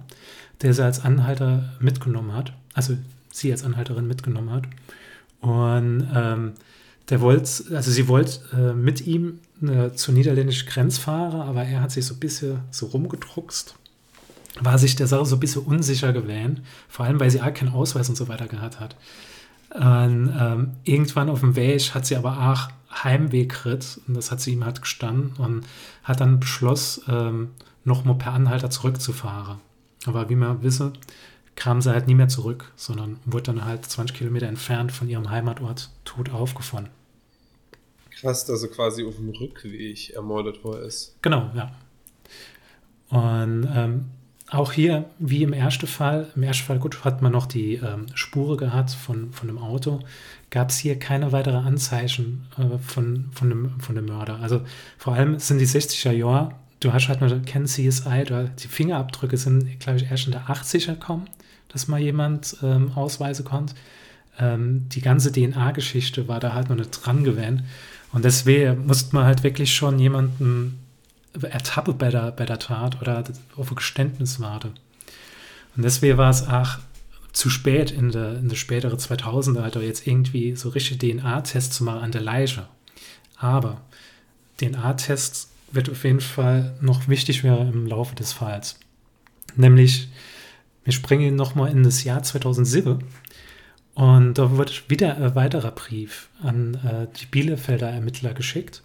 der 0.62 0.72
sie 0.72 0.84
als 0.84 1.04
Anhalter 1.04 1.74
mitgenommen 1.80 2.32
hat. 2.32 2.52
Also 2.74 2.96
sie 3.30 3.52
als 3.52 3.64
Anhalterin 3.64 4.06
mitgenommen 4.06 4.50
hat. 4.50 4.64
Und 5.40 6.08
ähm, 6.14 6.52
der 7.10 7.20
wollte, 7.20 7.76
also 7.76 7.90
sie 7.90 8.08
wollte 8.08 8.40
äh, 8.52 8.72
mit 8.74 9.06
ihm 9.06 9.40
äh, 9.62 9.92
zur 9.92 10.14
niederländischen 10.14 10.68
Grenze 10.68 11.00
fahren, 11.00 11.40
aber 11.40 11.64
er 11.64 11.80
hat 11.80 11.90
sich 11.90 12.06
so 12.06 12.14
ein 12.14 12.20
bisschen 12.20 12.60
so 12.70 12.86
rumgedruckst. 12.86 13.74
War 14.60 14.78
sich 14.78 14.96
der 14.96 15.06
Sache 15.06 15.26
so 15.26 15.36
ein 15.36 15.40
bisschen 15.40 15.62
unsicher 15.62 16.12
gewesen, 16.12 16.60
vor 16.88 17.06
allem 17.06 17.20
weil 17.20 17.30
sie 17.30 17.40
auch 17.40 17.52
keinen 17.52 17.72
Ausweis 17.72 18.08
und 18.08 18.16
so 18.16 18.28
weiter 18.28 18.46
gehabt 18.46 18.80
hat. 18.80 18.96
Und, 19.74 20.34
ähm, 20.38 20.72
irgendwann 20.84 21.28
auf 21.28 21.40
dem 21.40 21.56
Weg 21.56 21.94
hat 21.94 22.06
sie 22.06 22.16
aber 22.16 22.50
auch 22.50 22.70
Heimweg 23.04 23.50
gekriegt 23.50 24.00
und 24.06 24.14
das 24.14 24.30
hat 24.30 24.40
sie 24.40 24.52
ihm 24.52 24.64
halt 24.64 24.80
gestanden 24.80 25.32
und 25.36 25.66
hat 26.02 26.20
dann 26.20 26.40
beschlossen, 26.40 27.02
ähm, 27.08 27.50
nochmal 27.84 28.16
per 28.16 28.32
Anhalter 28.32 28.70
zurückzufahren. 28.70 29.58
Aber 30.06 30.28
wie 30.30 30.36
man 30.36 30.62
wisse, 30.62 30.92
kam 31.54 31.82
sie 31.82 31.90
halt 31.90 32.06
nie 32.06 32.14
mehr 32.14 32.28
zurück, 32.28 32.72
sondern 32.76 33.18
wurde 33.24 33.52
dann 33.52 33.64
halt 33.64 33.84
20 33.84 34.16
Kilometer 34.16 34.46
entfernt 34.46 34.92
von 34.92 35.08
ihrem 35.08 35.28
Heimatort 35.28 35.90
tot 36.04 36.30
aufgefunden. 36.30 36.92
Krass, 38.10 38.46
dass 38.46 38.60
sie 38.60 38.68
quasi 38.68 39.04
auf 39.04 39.16
dem 39.16 39.30
Rückweg 39.30 40.10
ermordet 40.10 40.64
worden 40.64 40.84
ist. 40.84 41.16
Genau, 41.22 41.50
ja. 41.54 41.72
Und 43.10 43.68
ähm, 43.74 44.06
auch 44.50 44.72
hier, 44.72 45.04
wie 45.18 45.42
im 45.42 45.52
ersten 45.52 45.86
Fall, 45.86 46.28
im 46.34 46.42
ersten 46.42 46.64
Fall 46.64 46.78
gut, 46.78 47.04
hat 47.04 47.20
man 47.20 47.32
noch 47.32 47.46
die 47.46 47.74
ähm, 47.74 48.06
Spure 48.14 48.56
gehabt 48.56 48.90
von, 48.90 49.32
von 49.32 49.46
dem 49.46 49.58
Auto, 49.58 50.00
gab 50.50 50.70
es 50.70 50.78
hier 50.78 50.98
keine 50.98 51.32
weitere 51.32 51.58
Anzeichen 51.58 52.46
äh, 52.56 52.78
von, 52.78 53.26
von, 53.32 53.50
dem, 53.50 53.80
von 53.80 53.94
dem 53.94 54.06
Mörder. 54.06 54.40
Also 54.40 54.62
vor 54.96 55.14
allem 55.14 55.38
sind 55.38 55.58
die 55.58 55.66
60er 55.66 56.12
Jahre, 56.12 56.52
du 56.80 56.92
hast 56.92 57.08
halt 57.08 57.20
nur 57.20 57.30
kennen 57.42 57.66
CSI, 57.66 58.24
du, 58.24 58.50
die 58.58 58.68
Fingerabdrücke 58.68 59.36
sind, 59.36 59.80
glaube 59.80 59.98
ich, 59.98 60.10
erst 60.10 60.26
in 60.26 60.32
der 60.32 60.46
80er 60.46 60.94
gekommen, 60.94 61.28
dass 61.68 61.88
mal 61.88 62.00
jemand 62.00 62.56
ähm, 62.62 62.92
ausweisen 62.94 63.44
konnte. 63.44 63.74
Ähm, 64.38 64.88
die 64.88 65.02
ganze 65.02 65.30
DNA-Geschichte 65.30 66.26
war 66.26 66.40
da 66.40 66.54
halt 66.54 66.70
noch 66.70 66.76
nicht 66.76 66.90
dran 66.90 67.24
gewesen. 67.24 67.64
Und 68.12 68.24
deswegen 68.24 68.86
musste 68.86 69.14
man 69.14 69.26
halt 69.26 69.42
wirklich 69.42 69.74
schon 69.74 69.98
jemanden 69.98 70.78
Ertappe 71.43 71.94
bei 71.94 72.11
der, 72.11 72.32
bei 72.32 72.44
der 72.44 72.58
Tat 72.58 73.00
oder 73.00 73.25
auf 73.56 73.70
ein 73.70 73.76
Geständnis 73.76 74.40
warte. 74.40 74.73
Und 75.76 75.85
deswegen 75.85 76.19
war 76.19 76.31
es 76.31 76.46
auch 76.49 76.79
zu 77.32 77.50
spät 77.50 77.90
in 77.90 78.11
der, 78.11 78.38
in 78.38 78.49
der 78.49 78.56
spätere 78.56 78.96
2000er, 78.96 79.62
halt 79.62 79.76
jetzt 79.76 80.06
irgendwie 80.06 80.56
so 80.56 80.70
richtig 80.70 80.99
DNA-Tests 80.99 81.76
zu 81.76 81.85
machen 81.85 82.02
an 82.02 82.12
der 82.12 82.20
Leiche. 82.20 82.67
Aber 83.37 83.80
DNA-Tests 84.59 85.50
wird 85.71 85.90
auf 85.90 86.04
jeden 86.04 86.21
Fall 86.21 86.75
noch 86.80 87.09
wichtig 87.09 87.45
werden 87.45 87.73
im 87.73 87.87
Laufe 87.87 88.14
des 88.14 88.33
Falls. 88.33 88.78
Nämlich, 89.54 90.09
wir 90.85 90.92
springen 90.92 91.37
nochmal 91.37 91.71
in 91.71 91.83
das 91.83 92.04
Jahr 92.04 92.23
2007 92.23 93.04
und 93.95 94.35
da 94.35 94.57
wird 94.57 94.90
wieder 94.90 95.16
ein 95.16 95.35
weiterer 95.35 95.71
Brief 95.71 96.28
an 96.42 96.75
äh, 96.75 97.07
die 97.18 97.26
Bielefelder 97.26 97.88
Ermittler 97.88 98.33
geschickt. 98.33 98.83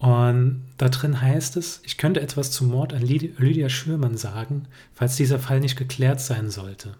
Und 0.00 0.62
da 0.78 0.88
drin 0.88 1.20
heißt 1.20 1.58
es, 1.58 1.82
ich 1.84 1.98
könnte 1.98 2.22
etwas 2.22 2.50
zum 2.50 2.68
Mord 2.68 2.94
an 2.94 3.02
Lydia 3.02 3.68
Schürmann 3.68 4.16
sagen, 4.16 4.66
falls 4.94 5.16
dieser 5.16 5.38
Fall 5.38 5.60
nicht 5.60 5.76
geklärt 5.76 6.22
sein 6.22 6.48
sollte. 6.48 6.94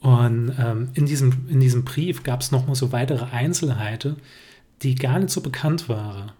Und 0.00 0.54
ähm, 0.58 0.88
in, 0.94 1.04
diesem, 1.04 1.48
in 1.50 1.60
diesem 1.60 1.84
Brief 1.84 2.22
gab 2.22 2.40
es 2.40 2.50
nochmal 2.50 2.76
so 2.76 2.92
weitere 2.92 3.26
Einzelheiten, 3.26 4.16
die 4.80 4.94
gar 4.94 5.18
nicht 5.18 5.28
so 5.28 5.42
bekannt 5.42 5.90
waren. 5.90 6.32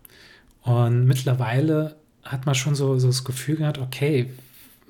Und 0.62 1.04
mittlerweile 1.04 1.96
hat 2.24 2.46
man 2.46 2.54
schon 2.54 2.74
so, 2.74 2.98
so 2.98 3.08
das 3.08 3.22
Gefühl 3.22 3.56
gehabt, 3.56 3.76
okay, 3.76 4.30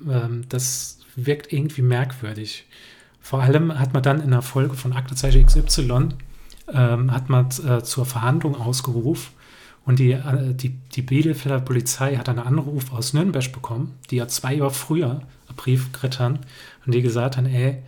ähm, 0.09 0.45
das 0.47 0.99
wirkt 1.17 1.51
irgendwie 1.51 1.81
merkwürdig. 1.81 2.65
Vor 3.19 3.41
allem 3.41 3.77
hat 3.77 3.93
man 3.93 4.01
dann 4.01 4.21
in 4.21 4.31
der 4.31 4.41
Folge 4.41 4.75
von 4.75 4.93
Aktezeichen 4.93 5.45
XY 5.45 6.09
ähm, 6.73 7.11
hat 7.11 7.29
man 7.29 7.47
äh, 7.67 7.83
zur 7.83 8.05
Verhandlung 8.05 8.55
ausgerufen 8.55 9.40
und 9.85 9.99
die, 9.99 10.11
äh, 10.11 10.53
die, 10.53 10.69
die 10.69 11.01
Bielefelder 11.01 11.59
Polizei 11.59 12.15
hat 12.15 12.29
einen 12.29 12.39
Anruf 12.39 12.91
aus 12.93 13.13
Nürnberg 13.13 13.51
bekommen, 13.51 13.97
die 14.09 14.17
ja 14.17 14.27
zwei 14.27 14.55
Jahre 14.55 14.71
früher 14.71 15.21
einen 15.47 15.55
Brief 15.55 15.89
haben 16.19 16.39
und 16.85 16.93
die 16.93 17.01
gesagt 17.01 17.37
haben, 17.37 17.47
ey, 17.47 17.81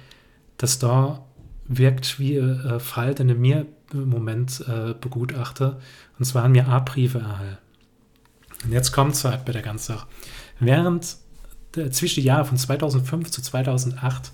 das 0.58 0.80
da 0.80 1.24
wirkt 1.66 2.20
wie 2.20 2.38
ein 2.38 2.66
äh, 2.66 2.80
Fall, 2.80 3.16
den 3.16 3.30
ich 3.30 3.38
mir 3.38 3.66
im 3.94 4.10
Moment 4.10 4.64
äh, 4.68 4.94
begutachte. 5.00 5.80
Und 6.18 6.26
zwar 6.26 6.44
haben 6.44 6.52
mir 6.54 6.68
A-Briefe 6.68 7.20
erhalten. 7.20 7.58
Und 8.64 8.72
jetzt 8.72 8.92
kommt 8.92 9.14
es 9.14 9.24
halt 9.24 9.46
bei 9.46 9.52
der 9.52 9.62
ganzen 9.62 9.94
Sache. 9.94 10.08
Während 10.60 11.18
der, 11.76 11.92
zwischen 11.92 12.22
den 12.22 12.28
Jahren 12.28 12.46
von 12.46 12.58
2005 12.58 13.32
zu 13.32 13.42
2008 13.42 14.32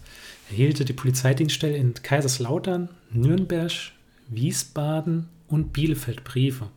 erhielt 0.50 0.88
die 0.88 0.94
Polizeidienststelle 0.94 1.76
in 1.76 1.94
Kaiserslautern, 1.94 2.90
Nürnberg, 3.12 3.72
Wiesbaden 4.28 5.30
und 5.48 5.74
Bielefeld 5.74 6.24
Briefe. 6.24 6.68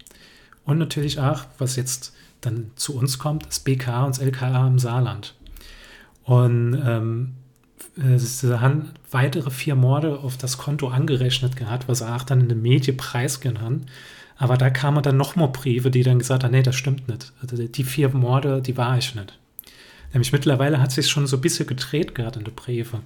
Und 0.65 0.79
natürlich 0.79 1.19
auch, 1.19 1.45
was 1.59 1.77
jetzt 1.77 2.15
dann 2.41 2.71
zu 2.77 2.97
uns 2.97 3.19
kommt, 3.19 3.47
das 3.47 3.61
BK 3.61 4.05
und 4.05 4.17
das 4.17 4.23
LKA 4.23 4.67
im 4.67 4.79
Saarland. 4.79 5.35
Und 6.25 6.81
ähm, 6.85 7.33
äh, 7.97 8.19
sie 8.19 8.61
haben 8.61 8.91
weitere 9.11 9.51
vier 9.51 9.75
Morde 9.75 10.19
auf 10.19 10.37
das 10.37 10.59
Konto 10.59 10.89
angerechnet 10.89 11.57
gehabt, 11.57 11.89
was 11.89 12.01
er 12.01 12.17
auch 12.17 12.23
dann 12.23 12.41
in 12.41 12.49
den 12.49 12.63
Medien 12.63 12.97
preisgehen 12.97 13.61
haben. 13.61 13.87
Aber 14.37 14.57
da 14.57 14.71
kamen 14.71 15.03
dann 15.03 15.17
noch 15.17 15.37
mal 15.37 15.49
Briefe, 15.49 15.91
die 15.91 16.03
dann 16.03 16.19
gesagt 16.19 16.43
haben, 16.43 16.53
nee, 16.53 16.63
das 16.63 16.75
stimmt 16.75 17.09
nicht. 17.09 17.33
Also 17.41 17.57
die 17.57 17.85
vier 17.85 18.09
Morde, 18.11 18.61
die 18.63 18.77
war 18.77 18.99
ich 18.99 19.15
nicht. 19.15 19.39
Nämlich 20.13 20.33
mittlerweile 20.33 20.81
hat 20.81 20.93
sich 20.93 21.09
schon 21.09 21.27
so 21.27 21.37
ein 21.37 21.41
bisschen 21.43 21.67
gedreht 21.67 22.15
gerade 22.15 22.39
in 22.39 22.45
den 22.45 22.55
Briefe. 22.55 23.01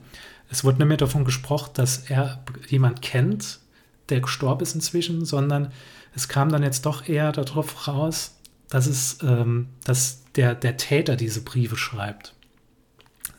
Es 0.50 0.64
wurde 0.64 0.78
nicht 0.78 0.88
mehr 0.88 0.96
davon 0.96 1.24
gesprochen, 1.24 1.70
dass 1.74 2.10
er 2.10 2.42
jemand 2.68 3.02
kennt, 3.02 3.60
der 4.08 4.20
gestorben 4.20 4.62
ist 4.62 4.74
inzwischen, 4.74 5.24
sondern 5.24 5.72
es 6.16 6.28
kam 6.28 6.48
dann 6.48 6.62
jetzt 6.62 6.86
doch 6.86 7.06
eher 7.06 7.30
darauf 7.30 7.86
raus, 7.86 8.34
dass 8.70 8.86
es, 8.86 9.18
ähm, 9.22 9.68
dass 9.84 10.24
der, 10.34 10.54
der 10.54 10.78
Täter 10.78 11.14
diese 11.14 11.42
Briefe 11.42 11.76
schreibt. 11.76 12.34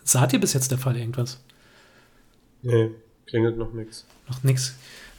Saht 0.03 0.31
ihr 0.31 0.39
bis 0.39 0.53
jetzt 0.53 0.71
der 0.71 0.77
Fall 0.77 0.95
irgendwas? 0.95 1.43
Nee, 2.61 2.91
klingelt 3.25 3.57
noch 3.57 3.73
nichts. 3.73 4.05
Noch 4.29 4.43
nichts. 4.43 4.75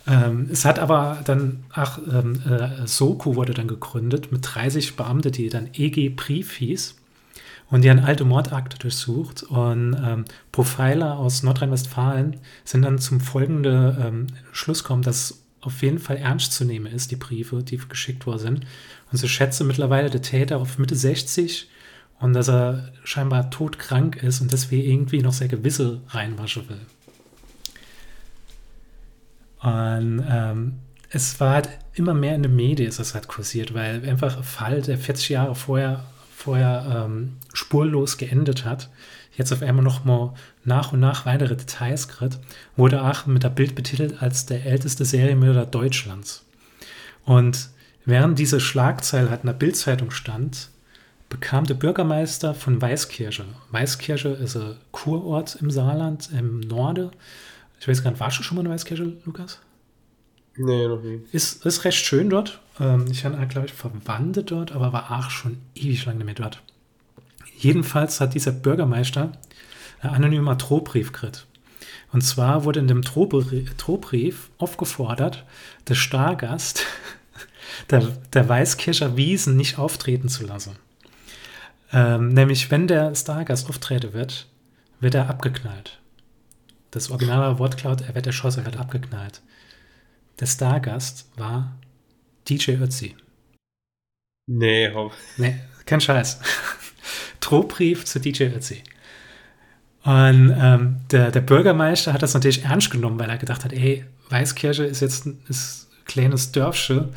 Ähm, 0.06 0.48
es 0.50 0.64
hat 0.64 0.78
aber 0.78 1.20
dann, 1.24 1.64
ach, 1.70 1.98
ähm, 2.10 2.40
äh, 2.48 2.86
Soko 2.86 3.34
wurde 3.34 3.54
dann 3.54 3.68
gegründet 3.68 4.30
mit 4.30 4.40
30 4.54 4.96
Beamten, 4.96 5.32
die 5.32 5.48
dann 5.48 5.68
EG 5.74 6.10
Brief 6.10 6.52
hieß. 6.52 6.94
Und 7.70 7.82
die 7.82 7.90
haben 7.90 7.98
alte 7.98 8.24
Mordakte 8.24 8.78
durchsucht. 8.78 9.42
Und 9.42 9.94
ähm, 10.00 10.24
Profiler 10.52 11.18
aus 11.18 11.42
Nordrhein-Westfalen 11.42 12.36
sind 12.64 12.82
dann 12.82 12.98
zum 12.98 13.20
folgenden 13.20 13.96
ähm, 14.00 14.26
Schluss 14.52 14.84
gekommen, 14.84 15.02
dass 15.02 15.42
auf 15.60 15.82
jeden 15.82 15.98
Fall 15.98 16.16
ernst 16.16 16.52
zu 16.52 16.64
nehmen 16.64 16.86
ist, 16.86 17.10
die 17.10 17.16
Briefe, 17.16 17.62
die 17.62 17.76
geschickt 17.76 18.26
worden 18.26 18.38
sind. 18.38 18.66
Und 19.10 19.18
sie 19.18 19.28
schätze 19.28 19.64
mittlerweile 19.64 20.10
der 20.10 20.22
Täter 20.22 20.58
auf 20.58 20.78
Mitte 20.78 20.94
60 20.94 21.68
und 22.20 22.32
dass 22.32 22.48
er 22.48 22.92
scheinbar 23.04 23.50
todkrank 23.50 24.22
ist 24.22 24.40
und 24.40 24.52
deswegen 24.52 24.88
irgendwie 24.88 25.22
noch 25.22 25.32
sehr 25.32 25.48
gewisse 25.48 26.00
reinwaschen 26.08 26.68
will. 26.68 26.80
Und 29.60 30.24
ähm, 30.28 30.74
es 31.10 31.40
war 31.40 31.54
halt 31.54 31.68
immer 31.94 32.14
mehr 32.14 32.34
in 32.34 32.42
den 32.42 32.54
Medien, 32.54 32.88
ist 32.88 32.98
das 32.98 33.14
halt 33.14 33.28
kursiert, 33.28 33.74
weil 33.74 34.08
einfach 34.08 34.36
ein 34.36 34.44
Fall, 34.44 34.82
der 34.82 34.98
40 34.98 35.30
Jahre 35.30 35.54
vorher, 35.54 36.04
vorher 36.34 37.06
ähm, 37.06 37.36
spurlos 37.68 38.16
geendet 38.16 38.64
hat, 38.64 38.88
jetzt 39.36 39.52
auf 39.52 39.60
einmal 39.60 39.84
noch 39.84 40.04
mal 40.04 40.32
nach 40.64 40.92
und 40.92 41.00
nach 41.00 41.26
weitere 41.26 41.54
Details 41.54 42.08
kriegt, 42.08 42.38
wurde 42.76 43.04
auch 43.04 43.26
mit 43.26 43.42
der 43.42 43.50
Bild 43.50 43.74
betitelt 43.74 44.22
als 44.22 44.46
der 44.46 44.64
älteste 44.64 45.04
Serienmörder 45.04 45.66
Deutschlands. 45.66 46.46
Und 47.26 47.68
während 48.06 48.38
diese 48.38 48.58
Schlagzeile 48.58 49.28
halt 49.28 49.42
in 49.42 49.48
der 49.48 49.52
Bildzeitung 49.52 50.10
stand, 50.10 50.70
bekam 51.28 51.66
der 51.66 51.74
Bürgermeister 51.74 52.54
von 52.54 52.80
Weißkirche. 52.80 53.44
Weißkirche 53.70 54.30
ist 54.30 54.56
ein 54.56 54.76
Kurort 54.90 55.56
im 55.60 55.70
Saarland, 55.70 56.30
im 56.32 56.60
Norden. 56.60 57.10
Ich 57.80 57.86
weiß 57.86 58.02
gar 58.02 58.12
nicht, 58.12 58.20
warst 58.20 58.38
du 58.38 58.42
schon 58.42 58.56
mal 58.56 58.64
in 58.64 58.70
Weißkirche, 58.70 59.12
Lukas? 59.26 59.60
Nee, 60.56 60.88
noch 60.88 61.02
nie. 61.02 61.20
Ist, 61.32 61.66
ist 61.66 61.84
recht 61.84 62.02
schön 62.02 62.30
dort. 62.30 62.60
Ähm, 62.80 63.04
ich 63.10 63.26
habe, 63.26 63.46
glaube 63.46 63.66
ich, 63.66 63.74
Verwandte 63.74 64.42
dort, 64.42 64.72
aber 64.72 64.94
war 64.94 65.18
auch 65.18 65.28
schon 65.28 65.58
ewig 65.74 66.06
lang 66.06 66.16
nicht 66.16 66.24
mehr 66.24 66.34
dort. 66.34 66.62
Jedenfalls 67.58 68.20
hat 68.20 68.34
dieser 68.34 68.52
Bürgermeister 68.52 69.32
ein 70.00 70.10
anonymer 70.10 70.54
Drohbrief 70.54 71.12
gekriegt. 71.12 71.46
Und 72.12 72.22
zwar 72.22 72.64
wurde 72.64 72.78
in 72.78 72.86
dem 72.86 73.02
Drohbrief 73.02 74.50
aufgefordert, 74.58 75.44
der 75.88 75.94
Stargast 75.94 76.86
der, 77.90 78.00
der 78.32 78.48
Weißkircher 78.48 79.16
Wiesen 79.16 79.56
nicht 79.56 79.76
auftreten 79.76 80.28
zu 80.28 80.46
lassen. 80.46 80.76
Ähm, 81.92 82.28
nämlich, 82.28 82.70
wenn 82.70 82.86
der 82.86 83.14
Stargast 83.16 83.68
auftreten 83.68 84.12
wird, 84.12 84.46
wird 85.00 85.16
er 85.16 85.28
abgeknallt. 85.28 85.98
Das 86.92 87.10
originale 87.10 87.58
Wortcloud, 87.58 88.02
er 88.02 88.14
wird 88.14 88.26
erschossen, 88.26 88.60
er 88.60 88.66
wird 88.66 88.78
abgeknallt. 88.78 89.42
Der 90.38 90.46
Stargast 90.46 91.28
war 91.36 91.76
DJ 92.48 92.72
Ötzi. 92.72 93.16
Nee, 94.46 94.92
hopp. 94.94 95.12
Nee, 95.36 95.58
kein 95.86 96.00
Scheiß. 96.00 96.40
Drohbrief 97.40 98.04
zu 98.04 98.20
DJ 98.20 98.44
Ötzi. 98.44 98.82
Und 100.04 100.54
ähm, 100.58 100.96
der, 101.10 101.30
der 101.30 101.40
Bürgermeister 101.40 102.12
hat 102.12 102.22
das 102.22 102.34
natürlich 102.34 102.64
ernst 102.64 102.90
genommen, 102.90 103.18
weil 103.18 103.28
er 103.28 103.36
gedacht 103.36 103.64
hat, 103.64 103.72
ey, 103.72 104.04
Weißkirche 104.30 104.84
ist 104.84 105.00
jetzt 105.00 105.26
ein, 105.26 105.38
ist 105.48 105.88
ein 105.92 106.04
kleines 106.06 106.52
Dörfchen 106.52 107.08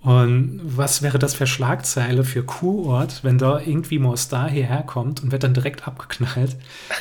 und 0.00 0.60
was 0.62 1.02
wäre 1.02 1.18
das 1.18 1.34
für 1.34 1.46
Schlagzeile 1.46 2.22
für 2.22 2.44
Kurort, 2.44 3.24
wenn 3.24 3.36
da 3.36 3.60
irgendwie 3.60 3.98
mal 3.98 4.16
Star 4.16 4.48
hierher 4.48 4.84
kommt 4.84 5.22
und 5.22 5.32
wird 5.32 5.42
dann 5.42 5.54
direkt 5.54 5.88
abgeknallt? 5.88 6.56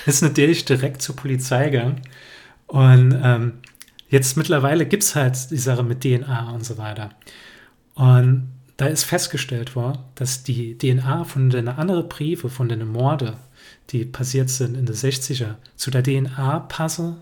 Ist 0.05 0.24
natürlich 0.24 0.65
direkt 0.65 1.01
zur 1.01 1.15
Polizei 1.15 1.69
gegangen. 1.69 2.01
Und 2.65 3.17
ähm, 3.24 3.53
jetzt 4.10 4.36
mittlerweile 4.36 4.86
gibt 4.86 5.03
es 5.03 5.15
halt 5.15 5.51
die 5.51 5.57
Sache 5.57 5.84
mit 5.84 6.01
DNA 6.01 6.51
und 6.51 6.65
so 6.65 6.77
weiter. 6.77 7.12
Und 7.93 8.50
da 8.77 8.86
ist 8.86 9.03
festgestellt 9.03 9.75
worden, 9.75 10.00
dass 10.15 10.43
die 10.43 10.77
DNA 10.77 11.24
von 11.24 11.50
den 11.50 11.67
anderen 11.67 12.07
Briefe, 12.07 12.50
von 12.50 12.69
den 12.69 12.88
Morde, 12.88 13.38
die 13.89 14.05
passiert 14.05 14.50
sind 14.50 14.75
in 14.75 14.86
den 14.86 14.96
60er, 14.96 15.55
zu 15.75 15.89
der 15.89 16.03
DNA 16.03 16.60
passe 16.60 17.17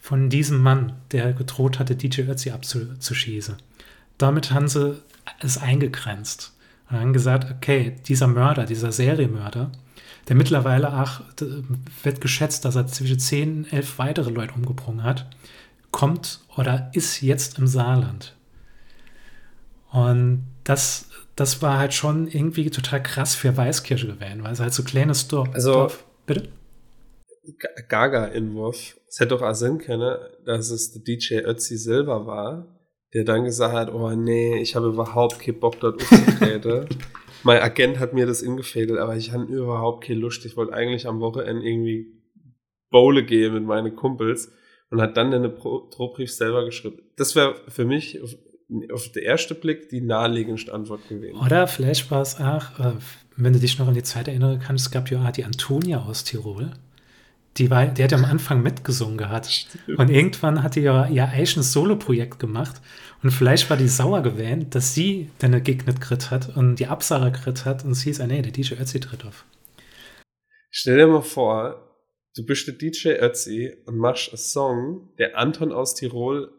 von 0.00 0.30
diesem 0.30 0.60
Mann, 0.62 0.94
der 1.12 1.32
gedroht 1.34 1.78
hatte, 1.78 1.94
DJ 1.94 2.22
Ötzi 2.22 2.50
abzuschießen. 2.50 3.56
Damit 4.16 4.50
haben 4.50 4.68
sie 4.68 5.02
es 5.40 5.58
eingegrenzt 5.58 6.54
und 6.88 7.00
haben 7.00 7.12
gesagt, 7.12 7.50
okay, 7.50 7.96
dieser 8.06 8.26
Mörder, 8.26 8.64
dieser 8.64 8.92
Serienmörder, 8.92 9.72
der 10.28 10.36
mittlerweile 10.36 11.02
auch, 11.02 11.20
wird 12.02 12.20
geschätzt, 12.22 12.64
dass 12.64 12.76
er 12.76 12.86
zwischen 12.86 13.18
10, 13.18 13.66
11 13.70 13.98
weitere 13.98 14.30
Leute 14.30 14.54
umgebracht 14.54 15.02
hat, 15.02 15.26
kommt 15.90 16.40
oder 16.56 16.90
ist 16.94 17.20
jetzt 17.20 17.58
im 17.58 17.66
Saarland. 17.66 18.34
Und 19.90 20.46
das, 20.64 21.08
das 21.36 21.62
war 21.62 21.78
halt 21.78 21.94
schon 21.94 22.26
irgendwie 22.26 22.70
total 22.70 23.02
krass 23.02 23.34
für 23.34 23.56
Weißkirche 23.56 24.06
gewesen, 24.06 24.42
weil 24.42 24.52
es 24.52 24.60
halt 24.60 24.72
so 24.72 24.82
kleines 24.82 25.28
Dorf. 25.28 25.48
Also, 25.52 25.72
Dorf. 25.72 26.04
Bitte? 26.26 26.48
Gaga-Inwurf. 27.88 28.98
Es 29.06 29.20
hätte 29.20 29.30
doch 29.30 29.42
auch 29.42 29.54
Sinn 29.54 29.78
können, 29.78 30.16
dass 30.46 30.70
es 30.70 30.92
der 30.92 31.02
DJ 31.02 31.40
Ötzi 31.46 31.76
selber 31.76 32.26
war, 32.26 32.80
der 33.12 33.24
dann 33.24 33.44
gesagt 33.44 33.74
hat, 33.74 33.92
oh 33.92 34.10
nee, 34.10 34.58
ich 34.58 34.74
habe 34.74 34.88
überhaupt 34.88 35.38
keinen 35.40 35.60
Bock 35.60 35.78
dort 35.80 36.02
aufzutreten. 36.02 36.88
mein 37.44 37.60
Agent 37.60 37.98
hat 37.98 38.14
mir 38.14 38.26
das 38.26 38.42
ingefädelt, 38.42 38.98
aber 38.98 39.16
ich 39.16 39.30
hatte 39.30 39.44
überhaupt 39.44 40.04
keine 40.04 40.20
Lust. 40.20 40.44
Ich 40.46 40.56
wollte 40.56 40.72
eigentlich 40.72 41.06
am 41.06 41.20
Wochenende 41.20 41.64
irgendwie 41.64 42.06
Bowle 42.90 43.24
gehen 43.24 43.52
mit 43.52 43.64
meinen 43.64 43.94
Kumpels 43.94 44.50
und 44.90 45.00
hat 45.00 45.16
dann 45.16 45.30
den 45.30 45.42
Drohbrief 45.42 46.32
selber 46.32 46.64
geschrieben. 46.64 47.02
Das 47.16 47.36
wäre 47.36 47.56
für 47.68 47.84
mich 47.84 48.20
auf, 48.92 49.10
den 49.12 49.22
ersten 49.22 49.58
Blick 49.60 49.88
die 49.88 50.00
naheliegendste 50.00 50.72
Antwort 50.72 51.08
gewesen. 51.08 51.38
Oder 51.38 51.66
vielleicht 51.66 52.10
war 52.10 52.22
es 52.22 52.36
auch, 52.36 52.78
äh, 52.80 52.92
wenn 53.36 53.52
du 53.52 53.58
dich 53.58 53.78
noch 53.78 53.88
an 53.88 53.94
die 53.94 54.02
Zeit 54.02 54.28
erinnern 54.28 54.60
kannst, 54.60 54.86
es 54.86 54.90
gab 54.90 55.10
ja 55.10 55.24
auch 55.24 55.30
die 55.30 55.44
Antonia 55.44 56.02
aus 56.02 56.24
Tirol. 56.24 56.70
Die, 57.56 57.70
war, 57.70 57.86
die 57.86 58.02
hat 58.02 58.10
ja 58.10 58.18
am 58.18 58.24
Anfang 58.24 58.62
mitgesungen 58.62 59.16
gehabt. 59.16 59.46
Stimmt. 59.46 59.98
Und 59.98 60.10
irgendwann 60.10 60.62
hat 60.62 60.74
die 60.74 60.80
ja 60.80 61.06
ihr 61.06 61.28
eigenes 61.28 61.72
Solo-Projekt 61.72 62.40
gemacht. 62.40 62.80
Und 63.22 63.30
vielleicht 63.30 63.70
war 63.70 63.76
die 63.76 63.88
sauer 63.88 64.22
gewähnt, 64.22 64.74
dass 64.74 64.92
sie 64.92 65.30
Gig 65.38 65.86
nicht 65.86 66.00
gekriegt 66.00 66.30
hat 66.30 66.56
und 66.56 66.76
die 66.76 66.88
Absage 66.88 67.30
gekriegt 67.30 67.64
hat. 67.64 67.84
Und 67.84 67.92
es 67.92 68.02
hieß, 68.02 68.20
ah 68.20 68.26
nee, 68.26 68.42
der 68.42 68.50
DJ 68.50 68.74
Ötzi 68.74 68.98
tritt 68.98 69.24
auf. 69.24 69.44
Stell 70.70 70.96
dir 70.96 71.06
mal 71.06 71.22
vor, 71.22 71.96
du 72.36 72.44
bist 72.44 72.66
der 72.66 72.74
DJ 72.74 73.10
Ötzi 73.20 73.76
und 73.86 73.98
machst 73.98 74.30
einen 74.30 74.38
Song, 74.38 75.14
der 75.18 75.38
Anton 75.38 75.72
aus 75.72 75.94
Tirol 75.94 76.50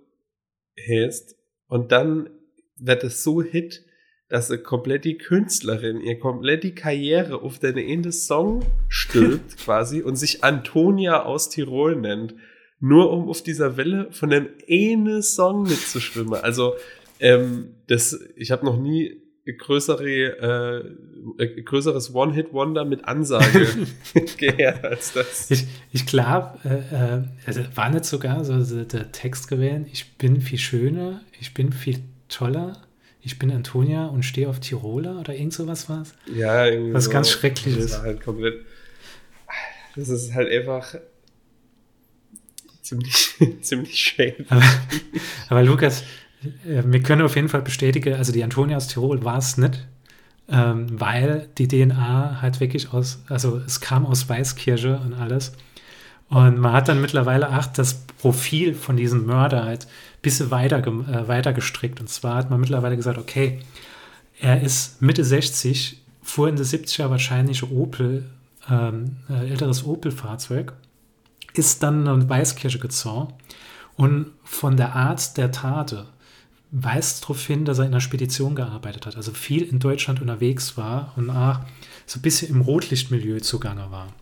heißt. 0.80 1.36
Und 1.68 1.92
dann 1.92 2.30
wird 2.78 3.04
es 3.04 3.24
so 3.24 3.42
Hit, 3.42 3.84
dass 4.28 4.50
eine 4.50 4.62
komplett 4.62 5.06
die 5.06 5.18
Künstlerin 5.18 6.02
ihr 6.02 6.20
komplett 6.20 6.64
die 6.64 6.76
Karriere 6.76 7.42
auf 7.42 7.60
den 7.60 7.78
Ende 7.78 8.12
Song 8.12 8.66
stülpt 8.90 9.58
quasi 9.64 10.02
und 10.02 10.16
sich 10.16 10.44
Antonia 10.44 11.24
aus 11.24 11.50
Tirol 11.50 11.96
nennt, 11.96 12.36
nur 12.80 13.12
um 13.12 13.30
auf 13.30 13.44
dieser 13.44 13.78
Welle 13.78 14.12
von 14.12 14.30
dem 14.30 14.50
eine 14.70 15.22
Song 15.22 15.64
mitzuschwimmen. 15.64 16.34
Also 16.34 16.74
ähm, 17.20 17.76
das, 17.88 18.20
ich 18.36 18.52
habe 18.52 18.66
noch 18.66 18.78
nie 18.78 19.22
größere, 19.54 20.88
äh, 21.38 21.62
größeres 21.62 22.14
One-Hit-Wonder 22.14 22.86
mit 22.86 23.06
Ansage 23.06 23.68
gehört 24.38 24.84
als 24.84 25.14
das. 25.14 25.52
Ich, 25.52 25.66
ich 25.92 26.06
glaube, 26.06 26.60
äh, 26.64 27.18
äh, 27.18 27.24
also 27.46 27.62
war 27.76 27.90
nicht 27.90 28.06
sogar 28.06 28.44
so 28.44 28.84
der 28.84 29.12
Text 29.12 29.48
gewählt, 29.48 29.88
ich 29.92 30.18
bin 30.18 30.42
viel 30.42 30.58
schöner, 30.58 31.22
ich 31.40 31.54
bin 31.54 31.72
viel 31.72 32.00
toller, 32.28 32.82
ich 33.22 33.40
bin 33.40 33.52
Antonia 33.52 34.08
und 34.08 34.24
stehe 34.24 34.50
auf 34.50 34.60
Tiroler 34.60 35.20
oder 35.20 35.34
irgend 35.34 35.54
sowas 35.54 35.90
was. 35.90 36.14
Ja, 36.34 36.66
irgendwie. 36.66 36.94
Was 36.94 37.06
so. 37.06 37.12
ganz 37.12 37.30
Schreckliches. 37.30 37.84
Das 37.88 37.92
ist 37.98 38.02
halt 38.02 38.22
komplett. 38.22 38.66
Das 39.96 40.10
ist 40.10 40.34
halt 40.34 40.52
einfach 40.52 40.96
ziemlich, 42.82 43.36
ziemlich 43.62 43.96
schön. 43.96 44.34
Aber, 44.50 44.64
aber, 45.50 45.64
Lukas, 45.64 46.02
äh, 46.02 46.06
wir 46.64 47.04
können 47.04 47.22
auf 47.22 47.36
jeden 47.36 47.50
Fall 47.50 47.62
bestätigen, 47.62 48.16
also 48.16 48.32
die 48.32 48.44
Antonia 48.44 48.78
aus 48.78 48.88
Tirol 48.88 49.24
war 49.24 49.38
es 49.38 49.58
nicht, 49.58 49.88
ähm, 50.50 50.88
weil 51.00 51.50
die 51.58 51.68
DNA 51.68 52.42
halt 52.42 52.60
wirklich 52.60 52.94
aus, 52.94 53.24
also 53.28 53.62
es 53.66 53.82
kam 53.82 54.06
aus 54.06 54.30
Weißkirche 54.30 54.98
und 54.98 55.14
alles. 55.14 55.54
Und 56.30 56.60
man 56.60 56.74
hat 56.74 56.88
dann 56.88 57.02
mittlerweile 57.02 57.58
auch 57.58 57.66
das 57.68 58.06
Profil 58.18 58.74
von 58.74 58.98
diesem 58.98 59.26
Mörder 59.26 59.64
halt 59.64 59.86
ein 59.86 60.22
bisschen 60.22 60.52
weiter, 60.52 60.80
äh, 60.80 61.28
weiter 61.28 61.54
gestrickt. 61.54 62.00
Und 62.00 62.10
zwar 62.10 62.36
hat 62.36 62.50
man 62.50 62.60
mittlerweile 62.60 62.96
gesagt, 62.96 63.18
okay, 63.18 63.60
er 64.40 64.62
ist 64.62 65.02
Mitte 65.02 65.24
60, 65.24 66.02
fuhr 66.22 66.50
in 66.50 66.56
den 66.56 66.66
70er 66.66 67.10
wahrscheinlich 67.10 67.64
Opel, 67.64 68.26
ähm, 68.70 69.18
äh, 69.30 69.50
älteres 69.50 69.86
Opel-Fahrzeug, 69.86 70.74
ist 71.54 71.84
dann 71.84 72.08
in 72.08 72.28
Weißkirche 72.28 72.80
gezogen 72.80 73.34
und 73.96 74.32
von 74.44 74.76
der 74.76 74.96
Art 74.96 75.38
der 75.38 75.52
Tate 75.52 76.06
weist 76.72 77.24
darauf 77.24 77.46
hin, 77.46 77.66
dass 77.66 77.80
er 77.80 77.86
in 77.86 77.92
einer 77.92 78.02
Spedition 78.02 78.56
gearbeitet 78.56 79.06
hat, 79.06 79.16
also 79.16 79.32
viel 79.32 79.64
in 79.64 79.80
Deutschland 79.80 80.22
unterwegs 80.22 80.78
war 80.78 81.14
und 81.16 81.30
auch 81.30 81.60
so 82.06 82.20
ein 82.20 82.22
bisschen 82.22 82.50
im 82.50 82.62
Rotlichtmilieu 82.62 83.40
zugange 83.40 83.92
war. 83.92 84.14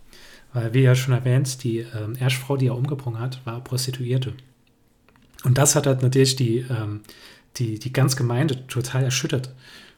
Weil, 0.54 0.74
wie 0.74 0.82
ja 0.82 0.96
schon 0.96 1.14
erwähnt, 1.14 1.64
die 1.64 1.80
ähm, 1.80 2.16
Erstfrau, 2.20 2.58
die 2.58 2.68
er 2.68 2.76
umgebracht 2.76 3.18
hat, 3.18 3.46
war 3.46 3.64
Prostituierte. 3.64 4.34
Und 5.44 5.58
das 5.58 5.76
hat 5.76 5.88
halt 5.88 6.04
natürlich 6.04 6.36
die, 6.36 6.60
ähm, 6.60 7.02
die, 7.58 7.80
die 7.80 7.92
ganze 7.92 8.18
Gemeinde 8.18 8.68
total 8.68 9.04
erschüttert. 9.04 9.54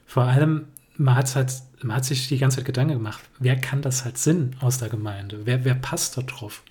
Vor 0.06 0.24
allem, 0.24 0.64
man 0.96 1.14
hat, 1.14 1.34
halt, 1.36 1.52
man 1.82 1.96
hat 1.96 2.04
sich 2.04 2.28
die 2.28 2.38
ganze 2.38 2.58
Zeit 2.58 2.64
Gedanken 2.64 2.94
gemacht, 2.94 3.20
wer 3.38 3.56
kann 3.56 3.82
das 3.82 4.04
halt 4.04 4.18
Sinn 4.18 4.56
aus 4.60 4.78
der 4.78 4.88
Gemeinde? 4.88 5.42
Wer, 5.44 5.64
wer 5.64 5.74
passt 5.74 6.16
da 6.16 6.22
drauf? 6.22 6.62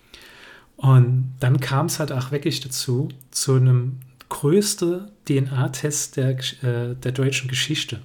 Und 0.77 1.35
dann 1.39 1.59
kam 1.59 1.85
es 1.85 1.99
halt 1.99 2.11
auch 2.11 2.31
wirklich 2.31 2.59
dazu, 2.59 3.09
zu 3.31 3.55
einem 3.55 3.99
größten 4.29 5.11
DNA-Test 5.27 6.17
der, 6.17 6.37
äh, 6.63 6.95
der 6.95 7.11
deutschen 7.11 7.47
Geschichte. 7.47 8.01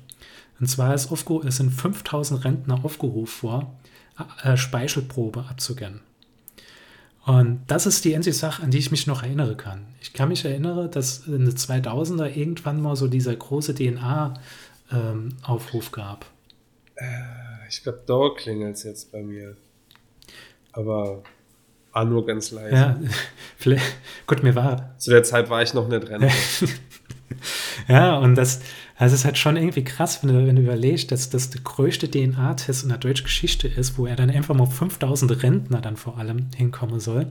Und 0.58 0.66
zwar 0.66 0.94
ist 0.94 1.10
aufgerufen, 1.10 1.48
es 1.48 1.56
sind 1.56 1.70
5000 1.70 2.44
Rentner 2.44 2.84
aufgerufen 2.84 3.48
worden, 3.48 3.68
äh, 4.42 4.56
Speichelprobe 4.56 5.44
abzugeben. 5.48 6.00
Und 7.24 7.62
das 7.66 7.86
ist 7.86 8.04
die 8.04 8.14
einzige 8.14 8.34
Sache, 8.34 8.62
an 8.62 8.70
die 8.70 8.78
ich 8.78 8.90
mich 8.90 9.06
noch 9.06 9.22
erinnern 9.22 9.56
kann. 9.56 9.86
Ich 10.00 10.12
kann 10.12 10.28
mich 10.28 10.44
erinnern, 10.44 10.90
dass 10.90 11.26
in 11.26 11.46
den 11.46 11.56
2000er 11.56 12.34
irgendwann 12.34 12.82
mal 12.82 12.96
so 12.96 13.08
dieser 13.08 13.34
große 13.36 13.74
DNA-Aufruf 13.74 15.86
ähm, 15.86 15.92
gab. 15.92 16.26
Äh, 16.96 17.68
ich 17.68 17.82
glaube, 17.82 18.02
da 18.06 18.30
klingelt 18.36 18.76
es 18.76 18.84
jetzt 18.84 19.12
bei 19.12 19.22
mir. 19.22 19.56
Aber 20.72 21.22
war 21.92 22.04
nur 22.04 22.26
ganz 22.26 22.50
leise. 22.50 22.74
Ja, 22.74 23.00
vielleicht, 23.56 23.84
gut, 24.26 24.42
mir 24.42 24.54
war. 24.54 24.94
Zu 24.98 25.10
der 25.10 25.22
Zeit 25.22 25.50
war 25.50 25.62
ich 25.62 25.74
noch 25.74 25.88
nicht 25.88 26.08
Rentner. 26.08 26.30
ja, 27.88 28.16
und 28.18 28.34
das, 28.34 28.60
also 28.96 29.14
es 29.14 29.20
ist 29.20 29.24
halt 29.24 29.38
schon 29.38 29.56
irgendwie 29.56 29.84
krass, 29.84 30.22
wenn 30.22 30.34
du, 30.34 30.46
wenn 30.46 30.56
du 30.56 30.62
überlegst, 30.62 31.10
dass 31.10 31.30
das 31.30 31.50
der 31.50 31.62
größte 31.62 32.10
DNA-Test 32.10 32.82
in 32.82 32.90
der 32.90 32.98
deutschen 32.98 33.24
Geschichte 33.24 33.68
ist, 33.68 33.98
wo 33.98 34.06
er 34.06 34.16
dann 34.16 34.30
einfach 34.30 34.54
mal 34.54 34.66
5000 34.66 35.42
Rentner 35.42 35.80
dann 35.80 35.96
vor 35.96 36.18
allem 36.18 36.48
hinkommen 36.56 37.00
soll. 37.00 37.26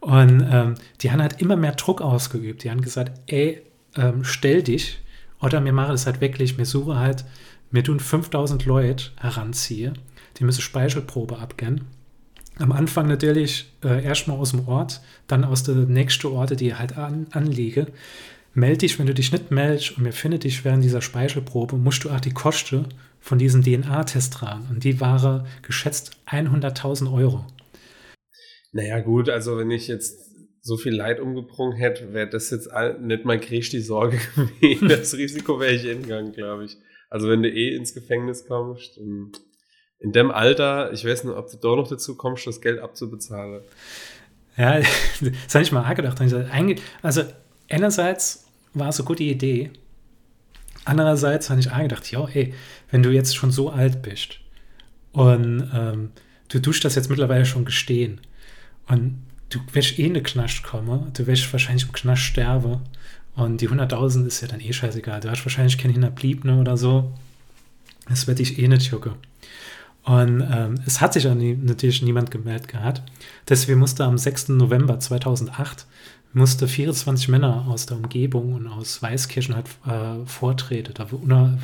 Und 0.00 0.46
ähm, 0.50 0.74
die 1.00 1.10
haben 1.10 1.22
halt 1.22 1.40
immer 1.40 1.56
mehr 1.56 1.72
Druck 1.72 2.00
ausgeübt. 2.00 2.64
Die 2.64 2.70
haben 2.70 2.82
gesagt, 2.82 3.20
ey, 3.26 3.62
ähm, 3.96 4.24
stell 4.24 4.62
dich, 4.62 4.98
oder 5.40 5.64
wir 5.64 5.72
machen 5.72 5.92
das 5.92 6.06
halt 6.06 6.20
wirklich, 6.20 6.58
wir 6.58 6.66
suchen 6.66 6.98
halt, 6.98 7.24
wir 7.70 7.82
tun 7.82 7.98
5000 7.98 8.64
Leute 8.64 9.10
heranziehen, 9.16 9.98
die 10.38 10.44
müssen 10.44 10.62
Speichelprobe 10.62 11.38
abgeben 11.38 11.86
am 12.58 12.72
Anfang 12.72 13.06
natürlich 13.06 13.72
äh, 13.84 14.02
erstmal 14.02 14.38
aus 14.38 14.52
dem 14.52 14.66
Ort, 14.66 15.00
dann 15.26 15.44
aus 15.44 15.62
der 15.62 15.74
nächsten 15.74 16.28
Orte, 16.28 16.56
die 16.56 16.74
halt 16.74 16.96
an, 16.96 17.26
anliege. 17.30 17.86
Meld 18.54 18.82
dich, 18.82 18.98
wenn 18.98 19.06
du 19.06 19.14
dich 19.14 19.32
nicht 19.32 19.50
meldest 19.50 19.98
und 19.98 20.04
wir 20.04 20.12
finden 20.12 20.40
dich 20.40 20.64
während 20.64 20.82
dieser 20.82 21.02
Speichelprobe, 21.02 21.76
musst 21.76 22.04
du 22.04 22.10
auch 22.10 22.20
die 22.20 22.32
Kosten 22.32 22.86
von 23.20 23.38
diesem 23.38 23.62
DNA-Test 23.62 24.32
tragen. 24.32 24.66
Und 24.70 24.84
die 24.84 25.00
waren 25.00 25.46
geschätzt 25.62 26.16
100.000 26.28 27.12
Euro. 27.12 27.44
Naja, 28.72 29.00
gut, 29.00 29.28
also 29.28 29.58
wenn 29.58 29.70
ich 29.70 29.88
jetzt 29.88 30.26
so 30.62 30.76
viel 30.76 30.94
Leid 30.94 31.20
umgebrungen 31.20 31.76
hätte, 31.76 32.12
wäre 32.12 32.28
das 32.28 32.50
jetzt 32.50 32.70
nicht 33.00 33.24
mal 33.24 33.38
kriegst 33.38 33.72
die 33.72 33.80
Sorge 33.80 34.18
gewesen. 34.60 34.88
Das 34.88 35.14
Risiko 35.14 35.60
wäre 35.60 35.74
ich 35.74 35.82
hingegangen, 35.82 36.32
glaube 36.32 36.64
ich. 36.64 36.76
Also 37.10 37.28
wenn 37.28 37.42
du 37.42 37.50
eh 37.50 37.76
ins 37.76 37.94
Gefängnis 37.94 38.46
kommst, 38.46 38.96
dann 38.96 39.32
in 39.98 40.12
dem 40.12 40.30
Alter, 40.30 40.92
ich 40.92 41.04
weiß 41.04 41.24
nicht, 41.24 41.34
ob 41.34 41.50
du 41.50 41.56
da 41.56 41.76
noch 41.76 41.88
dazu 41.88 42.16
kommst, 42.16 42.46
das 42.46 42.60
Geld 42.60 42.80
abzubezahlen. 42.80 43.62
Ja, 44.56 44.78
das 45.20 45.54
habe 45.54 45.62
ich 45.62 45.72
mal 45.72 45.92
gedacht. 45.94 46.20
Also 47.02 47.24
einerseits 47.68 48.46
war 48.74 48.88
es 48.88 48.98
eine 48.98 49.06
gute 49.06 49.24
Idee, 49.24 49.70
andererseits 50.84 51.50
habe 51.50 51.60
ich 51.60 51.70
auch 51.70 51.78
gedacht, 51.78 52.10
ja, 52.10 52.26
ey, 52.28 52.54
wenn 52.90 53.02
du 53.02 53.10
jetzt 53.10 53.36
schon 53.36 53.50
so 53.50 53.70
alt 53.70 54.02
bist 54.02 54.38
und 55.12 55.70
ähm, 55.74 56.12
du 56.48 56.60
tust 56.60 56.84
das 56.84 56.94
jetzt 56.94 57.10
mittlerweile 57.10 57.46
schon 57.46 57.64
gestehen 57.64 58.20
und 58.88 59.22
du 59.50 59.60
wirst 59.72 59.98
eh 59.98 60.06
in 60.06 60.14
den 60.14 60.22
Knast 60.22 60.62
kommen, 60.62 61.10
du 61.12 61.26
wirst 61.26 61.50
wahrscheinlich 61.52 61.84
im 61.84 61.92
Knast 61.92 62.22
sterben 62.22 62.80
und 63.34 63.60
die 63.60 63.68
100.000 63.68 64.26
ist 64.26 64.40
ja 64.40 64.48
dann 64.48 64.60
eh 64.60 64.72
scheißegal. 64.72 65.20
Du 65.20 65.30
hast 65.30 65.44
wahrscheinlich 65.44 65.76
keinen 65.76 65.92
Hinterbliebene 65.92 66.58
oder 66.58 66.76
so. 66.78 67.12
Das 68.08 68.26
wird 68.26 68.38
dich 68.38 68.58
eh 68.58 68.66
nicht 68.66 68.90
jucken. 68.90 69.14
Und 70.06 70.40
ähm, 70.40 70.76
es 70.86 71.00
hat 71.00 71.14
sich 71.14 71.24
natürlich 71.24 72.00
niemand 72.00 72.30
gemeldet 72.30 72.68
gehabt. 72.68 73.02
Deswegen 73.48 73.80
musste 73.80 74.04
am 74.04 74.16
6. 74.16 74.50
November 74.50 75.00
2008 75.00 75.84
musste 76.32 76.68
24 76.68 77.28
Männer 77.28 77.66
aus 77.66 77.86
der 77.86 77.96
Umgebung 77.96 78.52
und 78.52 78.68
aus 78.68 79.02
Weißkirchen 79.02 79.56
halt 79.56 79.68
äh, 79.86 80.24
vortreten. 80.26 80.94
Da 80.94 81.06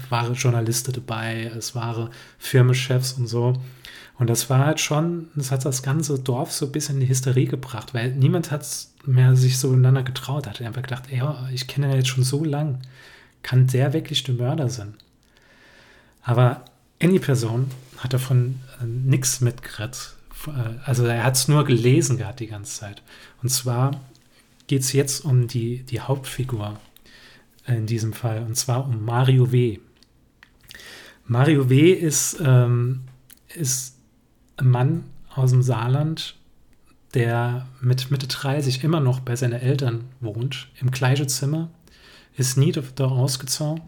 waren 0.08 0.34
Journalisten 0.34 0.92
dabei, 0.92 1.52
es 1.56 1.74
waren 1.74 2.08
Firmenchefs 2.38 3.12
und 3.12 3.26
so. 3.26 3.52
Und 4.18 4.30
das 4.30 4.50
war 4.50 4.64
halt 4.66 4.80
schon, 4.80 5.28
das 5.36 5.52
hat 5.52 5.64
das 5.64 5.82
ganze 5.82 6.18
Dorf 6.18 6.52
so 6.52 6.66
ein 6.66 6.72
bisschen 6.72 6.96
in 6.96 7.00
die 7.02 7.08
Hysterie 7.10 7.46
gebracht, 7.46 7.94
weil 7.94 8.12
niemand 8.12 8.50
hat 8.50 8.66
mehr 9.04 9.36
sich 9.36 9.58
so 9.58 9.68
ineinander 9.68 10.02
getraut. 10.02 10.48
Hat 10.48 10.60
einfach 10.62 10.82
gedacht, 10.82 11.04
ey, 11.10 11.22
ich 11.52 11.68
kenne 11.68 11.88
ihn 11.88 11.96
jetzt 11.96 12.08
schon 12.08 12.24
so 12.24 12.42
lang. 12.42 12.78
Kann 13.42 13.68
der 13.68 13.92
wirklich 13.92 14.24
der 14.24 14.34
Mörder 14.34 14.68
sein? 14.68 14.94
Aber 16.22 16.64
any 17.00 17.18
Person 17.18 17.70
hat 18.02 18.12
davon 18.12 18.60
äh, 18.80 18.84
nichts 18.84 19.40
mitgekriegt. 19.40 20.16
Äh, 20.46 20.78
also 20.84 21.04
er 21.04 21.24
hat 21.24 21.36
es 21.36 21.48
nur 21.48 21.64
gelesen 21.64 22.16
gehabt 22.18 22.40
die 22.40 22.48
ganze 22.48 22.80
Zeit. 22.80 23.02
Und 23.42 23.48
zwar 23.48 24.00
geht 24.66 24.82
es 24.82 24.92
jetzt 24.92 25.24
um 25.24 25.46
die, 25.46 25.84
die 25.84 26.00
Hauptfigur 26.00 26.78
in 27.66 27.86
diesem 27.86 28.12
Fall, 28.12 28.42
und 28.42 28.56
zwar 28.56 28.86
um 28.86 29.04
Mario 29.04 29.52
W. 29.52 29.78
Mario 31.26 31.70
W. 31.70 31.92
ist, 31.92 32.42
ähm, 32.44 33.02
ist 33.54 33.96
ein 34.56 34.68
Mann 34.68 35.04
aus 35.34 35.50
dem 35.50 35.62
Saarland, 35.62 36.36
der 37.14 37.68
mit 37.80 38.10
Mitte 38.10 38.26
30 38.26 38.82
immer 38.82 38.98
noch 39.00 39.20
bei 39.20 39.36
seinen 39.36 39.60
Eltern 39.60 40.04
wohnt, 40.20 40.68
im 40.80 40.90
gleichen 40.90 41.28
Zimmer, 41.28 41.70
ist 42.36 42.56
nie 42.56 42.72
da 42.72 43.04
ausgezogen. 43.04 43.82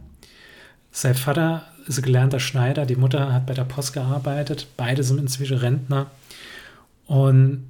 Sein 0.90 1.14
Vater 1.14 1.66
ist 1.86 2.02
gelernter 2.02 2.40
Schneider, 2.40 2.86
die 2.86 2.96
Mutter 2.96 3.32
hat 3.32 3.46
bei 3.46 3.54
der 3.54 3.64
Post 3.64 3.92
gearbeitet, 3.92 4.66
beide 4.76 5.02
sind 5.02 5.18
inzwischen 5.18 5.58
Rentner. 5.58 6.06
Und 7.06 7.64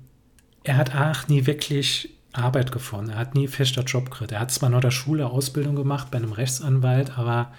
er 0.62 0.76
hat 0.76 0.94
auch 0.94 1.28
nie 1.28 1.46
wirklich 1.46 2.10
Arbeit 2.32 2.72
gefunden. 2.72 3.10
Er 3.10 3.18
hat 3.18 3.34
nie 3.34 3.48
fester 3.48 3.82
Job 3.82 4.10
gekriegt. 4.10 4.32
Er 4.32 4.40
hat 4.40 4.50
zwar 4.50 4.70
noch 4.70 4.80
der 4.80 4.90
Schule 4.90 5.26
Ausbildung 5.26 5.76
gemacht 5.76 6.10
bei 6.10 6.18
einem 6.18 6.32
Rechtsanwalt, 6.32 7.16
aber 7.18 7.52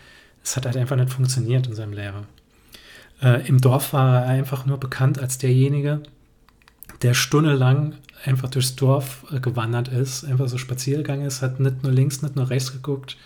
es 0.43 0.55
hat 0.55 0.65
halt 0.65 0.77
einfach 0.77 0.95
nicht 0.95 1.11
funktioniert 1.11 1.67
in 1.67 1.75
seinem 1.75 1.93
Leben. 1.93 2.27
Äh, 3.21 3.47
Im 3.47 3.59
Dorf 3.59 3.93
war 3.93 4.23
er 4.23 4.27
einfach 4.27 4.65
nur 4.65 4.79
bekannt 4.79 5.19
als 5.19 5.37
derjenige, 5.37 6.01
der 7.01 7.13
stundenlang 7.13 7.95
einfach 8.25 8.49
durchs 8.49 8.75
Dorf 8.75 9.25
äh, 9.31 9.39
gewandert 9.39 9.87
ist, 9.87 10.25
einfach 10.25 10.47
so 10.47 10.57
Spaziergang 10.57 11.25
ist, 11.25 11.41
hat 11.41 11.59
nicht 11.59 11.83
nur 11.83 11.91
links, 11.91 12.21
nicht 12.21 12.35
nur 12.35 12.49
rechts 12.49 12.73
geguckt, 12.73 13.17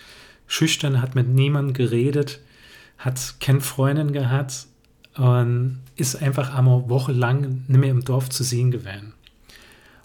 schüchtern, 0.47 1.01
hat 1.01 1.15
mit 1.15 1.27
niemandem 1.27 1.73
geredet, 1.73 2.39
hat 2.99 3.35
keine 3.39 3.61
Freundin 3.61 4.11
gehabt 4.11 4.67
und 5.15 5.79
ist 5.95 6.21
einfach 6.21 6.53
einmal 6.53 6.89
wochenlang 6.89 7.63
nicht 7.67 7.79
mehr 7.79 7.89
im 7.89 8.05
Dorf 8.05 8.29
zu 8.29 8.43
sehen 8.43 8.71
gewesen. 8.71 9.13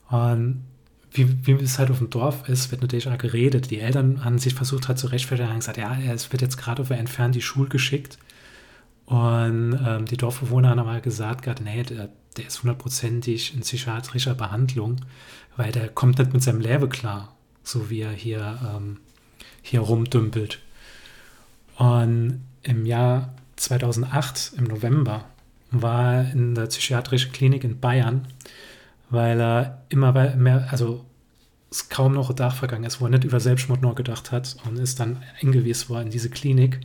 Und 0.08 0.64
wie, 1.12 1.46
wie 1.46 1.52
es 1.52 1.78
halt 1.78 1.90
auf 1.90 1.98
dem 1.98 2.10
Dorf 2.10 2.48
ist, 2.48 2.70
wird 2.70 2.82
natürlich 2.82 3.08
auch 3.08 3.18
geredet. 3.18 3.70
Die 3.70 3.80
Eltern 3.80 4.24
haben 4.24 4.38
sich 4.38 4.54
versucht 4.54 4.88
halt 4.88 4.98
zu 4.98 5.08
rechtfertigen, 5.08 5.48
haben 5.50 5.58
gesagt, 5.58 5.78
ja, 5.78 5.96
es 6.12 6.32
wird 6.32 6.42
jetzt 6.42 6.56
gerade 6.56 6.82
auf 6.82 6.90
entfernt 6.90 7.34
die 7.34 7.42
Schule 7.42 7.68
geschickt. 7.68 8.18
Und 9.06 9.78
ähm, 9.84 10.06
die 10.06 10.16
Dorfbewohner 10.16 10.70
haben 10.70 10.78
aber 10.78 11.00
gesagt, 11.00 11.44
grad, 11.44 11.60
nee, 11.60 11.82
der, 11.82 12.08
der 12.36 12.46
ist 12.46 12.62
hundertprozentig 12.62 13.54
in 13.54 13.60
psychiatrischer 13.60 14.34
Behandlung, 14.34 14.96
weil 15.56 15.72
der 15.72 15.88
kommt 15.88 16.18
nicht 16.18 16.32
mit 16.32 16.42
seinem 16.42 16.60
Leben 16.60 16.88
klar, 16.88 17.36
so 17.62 17.90
wie 17.90 18.00
er 18.00 18.12
hier, 18.12 18.58
ähm, 18.74 18.98
hier 19.62 19.80
rumdümpelt. 19.80 20.58
Und 21.76 22.40
im 22.64 22.86
Jahr 22.86 23.34
2008, 23.56 24.54
im 24.58 24.64
November, 24.64 25.26
war 25.70 26.14
er 26.14 26.32
in 26.32 26.54
der 26.54 26.66
psychiatrischen 26.66 27.32
Klinik 27.32 27.64
in 27.64 27.80
Bayern, 27.80 28.26
weil 29.10 29.40
er 29.40 29.82
immer 29.88 30.12
mehr, 30.36 30.68
also 30.70 31.04
es 31.70 31.88
kaum 31.88 32.14
noch 32.14 32.30
ein 32.30 32.36
Tag 32.36 32.52
vergangen 32.52 32.84
ist, 32.84 33.00
wo 33.00 33.06
er 33.06 33.10
nicht 33.10 33.24
über 33.24 33.40
Selbstmord 33.40 33.82
noch 33.82 33.94
gedacht 33.94 34.32
hat 34.32 34.56
und 34.66 34.78
ist 34.78 35.00
dann 35.00 35.22
eingewiesen 35.40 35.88
worden 35.88 36.06
in 36.06 36.12
diese 36.12 36.30
Klinik 36.30 36.80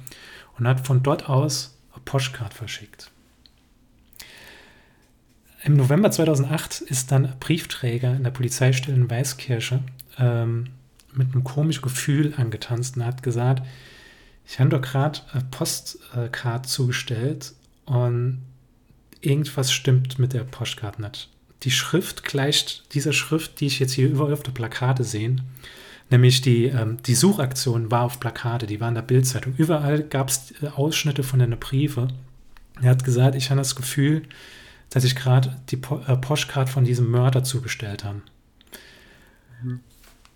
und 0.57 0.67
hat 0.67 0.85
von 0.85 1.03
dort 1.03 1.29
aus 1.29 1.77
eine 1.93 2.03
Postcard 2.05 2.53
verschickt. 2.53 3.11
im 5.63 5.75
November 5.75 6.09
2008 6.09 6.81
ist 6.81 7.11
dann 7.11 7.25
ein 7.25 7.39
Briefträger 7.39 8.15
in 8.15 8.23
der 8.23 8.31
Polizeistelle 8.31 8.97
in 8.97 9.09
Weißkirche 9.09 9.83
ähm, 10.17 10.69
mit 11.13 11.33
einem 11.33 11.43
komischen 11.43 11.83
Gefühl 11.83 12.33
angetanzt 12.37 12.97
und 12.97 13.05
hat 13.05 13.23
gesagt, 13.23 13.63
ich 14.49 14.59
habe 14.59 14.69
doch 14.71 14.81
gerade 14.81 15.19
Postcard 15.51 16.67
zugestellt 16.67 17.53
und 17.85 18.41
irgendwas 19.21 19.71
stimmt 19.71 20.17
mit 20.17 20.33
der 20.33 20.43
Postkarte 20.43 21.01
nicht. 21.01 21.29
Die 21.63 21.71
Schrift 21.71 22.23
gleicht 22.23 22.93
dieser 22.95 23.13
Schrift, 23.13 23.59
die 23.59 23.67
ich 23.67 23.79
jetzt 23.79 23.91
hier 23.91 24.09
überall 24.09 24.33
auf 24.33 24.41
der 24.41 24.51
Plakate 24.51 25.03
sehe, 25.03 25.35
nämlich 26.09 26.41
die, 26.41 26.65
ähm, 26.65 26.97
die 27.05 27.13
Suchaktion 27.13 27.91
war 27.91 28.03
auf 28.05 28.19
Plakate, 28.19 28.65
die 28.65 28.79
war 28.79 28.89
in 28.89 28.95
der 28.95 29.03
Bildzeitung. 29.03 29.53
Überall 29.57 30.01
gab 30.01 30.29
es 30.29 30.51
äh, 30.63 30.67
Ausschnitte 30.67 31.21
von 31.21 31.39
den 31.39 31.51
Briefe. 31.59 32.07
Er 32.81 32.89
hat 32.89 33.03
gesagt, 33.03 33.35
ich 33.35 33.51
habe 33.51 33.59
das 33.59 33.75
Gefühl, 33.75 34.23
dass 34.89 35.03
ich 35.03 35.15
gerade 35.15 35.61
die 35.69 35.77
po 35.77 36.01
äh, 36.07 36.17
Postcard 36.17 36.69
von 36.69 36.85
diesem 36.85 37.11
Mörder 37.11 37.43
zugestellt 37.43 38.03
habe. 38.03 38.21
Mhm. 39.61 39.79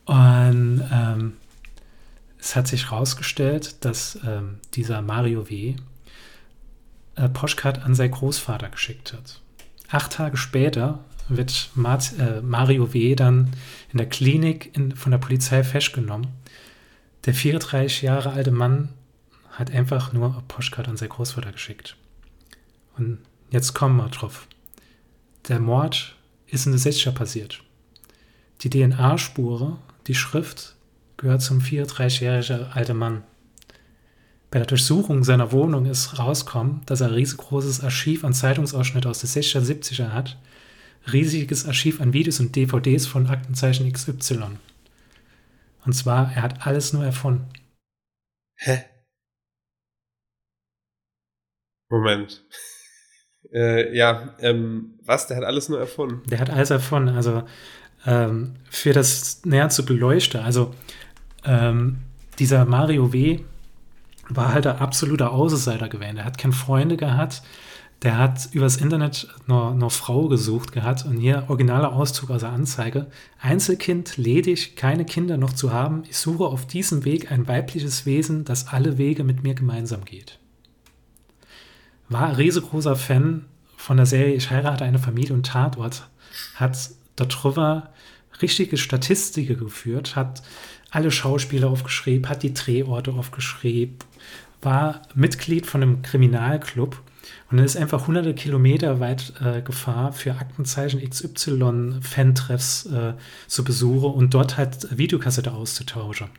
Und 0.06 0.84
ähm, 0.92 1.34
es 2.44 2.58
hat 2.58 2.68
sich 2.68 2.92
herausgestellt, 2.92 3.86
dass 3.86 4.20
ähm, 4.26 4.60
dieser 4.74 5.02
Mario 5.02 5.50
W. 5.50 5.76
Äh, 7.16 7.30
Postcard 7.30 7.84
an 7.84 7.96
seinen 7.96 8.12
Großvater 8.12 8.68
geschickt 8.68 9.14
hat. 9.14 9.40
Acht 9.90 10.12
Tage 10.12 10.36
später 10.36 11.06
wird 11.30 11.70
Mart, 11.74 12.12
äh, 12.20 12.42
Mario 12.42 12.94
W. 12.94 13.16
dann 13.16 13.54
in 13.94 13.98
der 13.98 14.10
Klinik 14.10 14.76
in, 14.76 14.94
von 14.94 15.12
der 15.14 15.20
Polizei 15.20 15.64
festgenommen. 15.64 16.28
Der 17.26 17.34
34 17.34 18.02
Jahre 18.02 18.32
alte 18.34 18.52
Mann 18.52 18.90
hat 19.52 19.72
einfach 19.72 20.12
nur 20.12 20.44
Postcard 20.50 20.90
an 20.90 20.98
seinen 20.98 21.10
Großvater 21.10 21.54
geschickt. 21.54 21.96
Und 22.98 23.20
jetzt 23.52 23.74
kommen 23.74 23.96
wir 23.96 24.10
drauf. 24.10 24.48
Der 25.48 25.62
Mord 25.62 26.18
ist 26.48 26.66
in 26.66 26.74
der 26.74 26.82
60er 26.82 27.12
passiert. 27.12 27.64
Die 28.62 28.70
DNA-Spure, 28.70 29.78
die 30.08 30.16
Schrift, 30.16 30.73
gehört 31.24 31.42
zum 31.42 31.60
34-jährigen 31.60 32.66
alten 32.74 32.98
Mann. 32.98 33.24
Bei 34.52 34.60
der 34.60 34.68
Durchsuchung 34.68 35.24
seiner 35.24 35.52
Wohnung 35.52 35.88
ist 35.88 36.20
rausgekommen, 36.20 36.82
dass 36.86 37.02
er 37.02 37.08
ein 37.08 37.14
riesengroßes 37.16 37.82
Archiv 37.82 38.24
an 38.24 38.34
Zeitungsausschnitten 38.34 39.10
aus 39.10 39.20
den 39.20 39.30
60er, 39.30 39.62
70er 39.62 40.10
hat, 40.12 40.38
riesiges 41.12 41.66
Archiv 41.66 42.02
an 42.02 42.14
Videos 42.14 42.40
und 42.40 42.56
DVDs 42.56 43.08
von 43.08 43.28
Aktenzeichen 43.28 43.92
XY. 43.92 44.60
Und 45.86 45.94
zwar, 45.94 46.32
er 46.34 46.44
hat 46.44 46.68
alles 46.68 46.94
nur 46.94 47.04
erfunden. 47.04 47.50
Hä? 48.58 48.84
Moment. 51.90 52.46
Äh, 53.52 53.96
ja, 53.96 54.36
ähm, 54.40 55.00
was? 55.04 55.28
Der 55.28 55.38
hat 55.38 55.44
alles 55.44 55.70
nur 55.70 55.78
erfunden? 55.78 56.28
Der 56.28 56.40
hat 56.40 56.50
alles 56.50 56.72
erfunden. 56.72 57.10
Also 57.10 57.44
ähm, 58.06 58.56
für 58.70 58.94
das 58.94 59.46
näher 59.46 59.70
zu 59.70 59.86
beleuchten. 59.86 60.42
Also 60.42 60.74
ähm, 61.46 62.00
dieser 62.40 62.66
Mario 62.66 63.14
W. 63.14 63.40
war 64.30 64.54
halt 64.54 64.68
ein 64.68 64.78
absoluter 64.78 65.32
Außenseiter 65.32 65.90
gewesen. 65.90 66.18
Er 66.18 66.26
hat 66.26 66.38
keine 66.38 66.54
Freunde 66.54 66.98
gehabt. 66.98 67.44
Der 68.02 68.18
hat 68.18 68.50
übers 68.52 68.76
Internet 68.78 69.30
noch, 69.48 69.74
noch 69.74 69.92
Frau 69.92 70.28
gesucht 70.28 70.74
gehabt 70.74 71.06
und 71.06 71.18
hier 71.18 71.46
originaler 71.48 71.94
Auszug 71.94 72.32
aus 72.32 72.42
der 72.42 72.52
Anzeige. 72.52 73.08
Einzelkind, 73.40 74.18
ledig, 74.18 74.76
keine 74.76 75.06
Kinder 75.06 75.38
noch 75.38 75.54
zu 75.54 75.72
haben. 75.72 76.04
Ich 76.10 76.18
suche 76.18 76.44
auf 76.44 76.68
diesem 76.68 77.06
Weg 77.06 77.32
ein 77.32 77.48
weibliches 77.48 78.06
Wesen, 78.06 78.44
das 78.44 78.68
alle 78.68 78.98
Wege 78.98 79.24
mit 79.24 79.44
mir 79.44 79.54
gemeinsam 79.54 80.04
geht. 80.04 80.38
War 82.10 82.28
ein 82.28 82.36
riesengroßer 82.36 82.98
Fan 82.98 83.46
von 83.78 83.96
der 83.96 84.06
Serie 84.06 84.36
Ich 84.36 84.50
heirate 84.50 84.84
eine 84.84 85.00
Familie 85.00 85.34
und 85.34 85.46
Tatort. 85.46 86.10
Hat 86.56 86.90
darüber 87.16 87.90
richtige 88.42 88.78
Statistiken 88.78 89.58
geführt, 89.58 90.16
hat 90.16 90.44
alle 90.94 91.12
Schauspieler 91.12 91.70
aufgeschrieben, 91.70 92.30
hat 92.30 92.44
die 92.44 92.54
Drehorte 92.54 93.12
aufgeschrieben, 93.12 93.98
war 94.62 95.02
Mitglied 95.16 95.66
von 95.66 95.82
einem 95.82 96.02
Kriminalclub 96.02 97.02
und 97.52 97.60
ist 97.60 97.78
einfach 97.78 98.08
hunderte 98.08 98.34
Kilometer 98.34 99.00
weit 99.00 99.34
äh, 99.42 99.62
gefahren 99.62 100.14
für 100.14 100.34
Aktenzeichen 100.36 101.02
XY 101.08 102.00
Fantreffs 102.02 102.86
äh, 102.86 103.14
zu 103.48 103.64
besuchen 103.64 104.14
und 104.14 104.34
dort 104.34 104.58
halt 104.58 104.98
Videokassette 104.98 105.52
auszutauschen. 105.52 106.30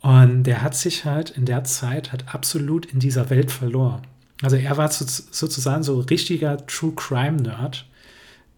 Und 0.00 0.44
der 0.44 0.62
hat 0.62 0.74
sich 0.74 1.04
halt 1.04 1.30
in 1.30 1.44
der 1.44 1.64
Zeit 1.64 2.10
halt 2.12 2.34
absolut 2.34 2.86
in 2.86 2.98
dieser 2.98 3.30
Welt 3.30 3.50
verloren. 3.50 4.02
Also 4.42 4.56
er 4.56 4.76
war 4.76 4.90
sozusagen 4.90 5.84
so 5.84 6.00
richtiger 6.00 6.66
True 6.66 6.92
Crime 6.96 7.40
Nerd 7.40 7.86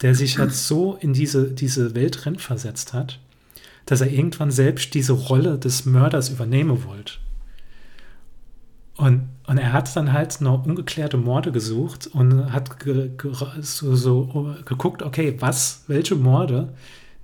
der 0.00 0.14
sich 0.14 0.38
halt 0.38 0.52
so 0.52 0.98
in 1.00 1.12
diese, 1.12 1.50
diese 1.50 1.94
Welt 1.94 2.24
drin 2.24 2.38
versetzt 2.38 2.92
hat, 2.92 3.20
dass 3.87 4.01
er 4.01 4.11
irgendwann 4.11 4.51
selbst 4.51 4.94
diese 4.94 5.12
Rolle 5.12 5.59
des 5.59 5.85
Mörders 5.85 6.31
übernehmen 6.31 6.85
wollte. 6.85 7.14
Und, 8.97 9.29
und 9.47 9.59
er 9.59 9.73
hat 9.73 9.94
dann 9.97 10.12
halt 10.12 10.40
noch 10.40 10.64
ungeklärte 10.64 11.16
Morde 11.16 11.51
gesucht 11.51 12.07
und 12.07 12.53
hat 12.53 12.79
ge, 12.79 13.11
ge, 13.16 13.33
so, 13.61 13.97
so 13.97 14.55
geguckt, 14.64 15.03
okay, 15.03 15.37
was, 15.40 15.83
welche 15.88 16.14
Morde, 16.14 16.73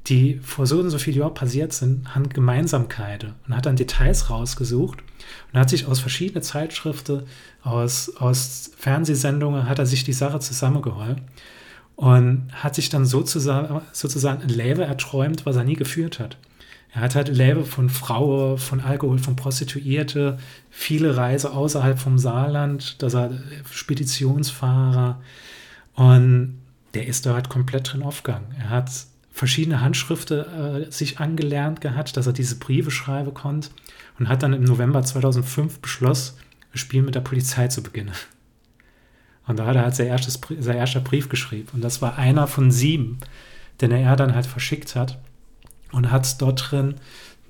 die 0.06 0.40
vor 0.42 0.66
so 0.66 0.80
und 0.80 0.90
so 0.90 0.98
vielen 0.98 1.18
Jahren 1.18 1.34
passiert 1.34 1.72
sind, 1.72 2.14
haben 2.14 2.28
Gemeinsamkeiten 2.28 3.34
und 3.46 3.54
hat 3.54 3.66
dann 3.66 3.76
Details 3.76 4.30
rausgesucht 4.30 4.98
und 5.52 5.60
hat 5.60 5.70
sich 5.70 5.86
aus 5.86 6.00
verschiedenen 6.00 6.42
Zeitschriften, 6.42 7.22
aus, 7.62 8.16
aus 8.16 8.72
Fernsehsendungen, 8.76 9.68
hat 9.68 9.78
er 9.78 9.86
sich 9.86 10.02
die 10.02 10.12
Sache 10.12 10.40
zusammengeholt 10.40 11.18
und 11.94 12.48
hat 12.50 12.74
sich 12.74 12.88
dann 12.88 13.04
sozusagen, 13.04 13.82
sozusagen 13.92 14.42
ein 14.42 14.48
Leben 14.48 14.80
erträumt, 14.80 15.46
was 15.46 15.56
er 15.56 15.64
nie 15.64 15.76
geführt 15.76 16.18
hat. 16.18 16.36
Er 16.92 17.02
hat 17.02 17.14
halt 17.14 17.28
Leben 17.28 17.64
von 17.64 17.88
Frauen, 17.88 18.58
von 18.58 18.80
Alkohol, 18.80 19.18
von 19.18 19.36
Prostituierte, 19.36 20.38
viele 20.70 21.16
Reisen 21.16 21.52
außerhalb 21.52 21.98
vom 21.98 22.18
Saarland, 22.18 23.00
dass 23.02 23.14
er 23.14 23.30
Speditionsfahrer 23.70 25.20
und 25.94 26.60
der 26.94 27.06
ist 27.06 27.26
da 27.26 27.34
halt 27.34 27.48
komplett 27.48 27.92
drin 27.92 28.02
aufgegangen. 28.02 28.54
Er 28.58 28.70
hat 28.70 28.90
verschiedene 29.32 29.80
Handschriften 29.80 30.40
äh, 30.40 30.90
sich 30.90 31.20
angelernt 31.20 31.80
gehabt, 31.80 32.16
dass 32.16 32.26
er 32.26 32.32
diese 32.32 32.58
Briefe 32.58 32.90
schreiben 32.90 33.32
konnte 33.32 33.70
und 34.18 34.28
hat 34.28 34.42
dann 34.42 34.52
im 34.52 34.64
November 34.64 35.02
2005 35.02 35.78
beschlossen, 35.78 36.36
ein 36.74 36.78
Spiel 36.78 37.02
mit 37.02 37.14
der 37.14 37.20
Polizei 37.20 37.68
zu 37.68 37.82
beginnen. 37.82 38.12
Und 39.46 39.58
da 39.58 39.66
hat 39.66 39.76
er 39.76 39.82
halt 39.82 39.94
sein, 39.94 40.08
erstes, 40.08 40.40
sein 40.58 40.76
erster 40.76 41.00
Brief 41.00 41.28
geschrieben. 41.28 41.68
Und 41.72 41.82
das 41.82 42.02
war 42.02 42.18
einer 42.18 42.46
von 42.46 42.70
sieben, 42.70 43.18
den 43.80 43.90
er 43.90 44.14
dann 44.16 44.34
halt 44.34 44.46
verschickt 44.46 44.94
hat. 44.94 45.18
Und 45.92 46.10
hat 46.10 46.40
dort 46.40 46.70
drin 46.70 46.96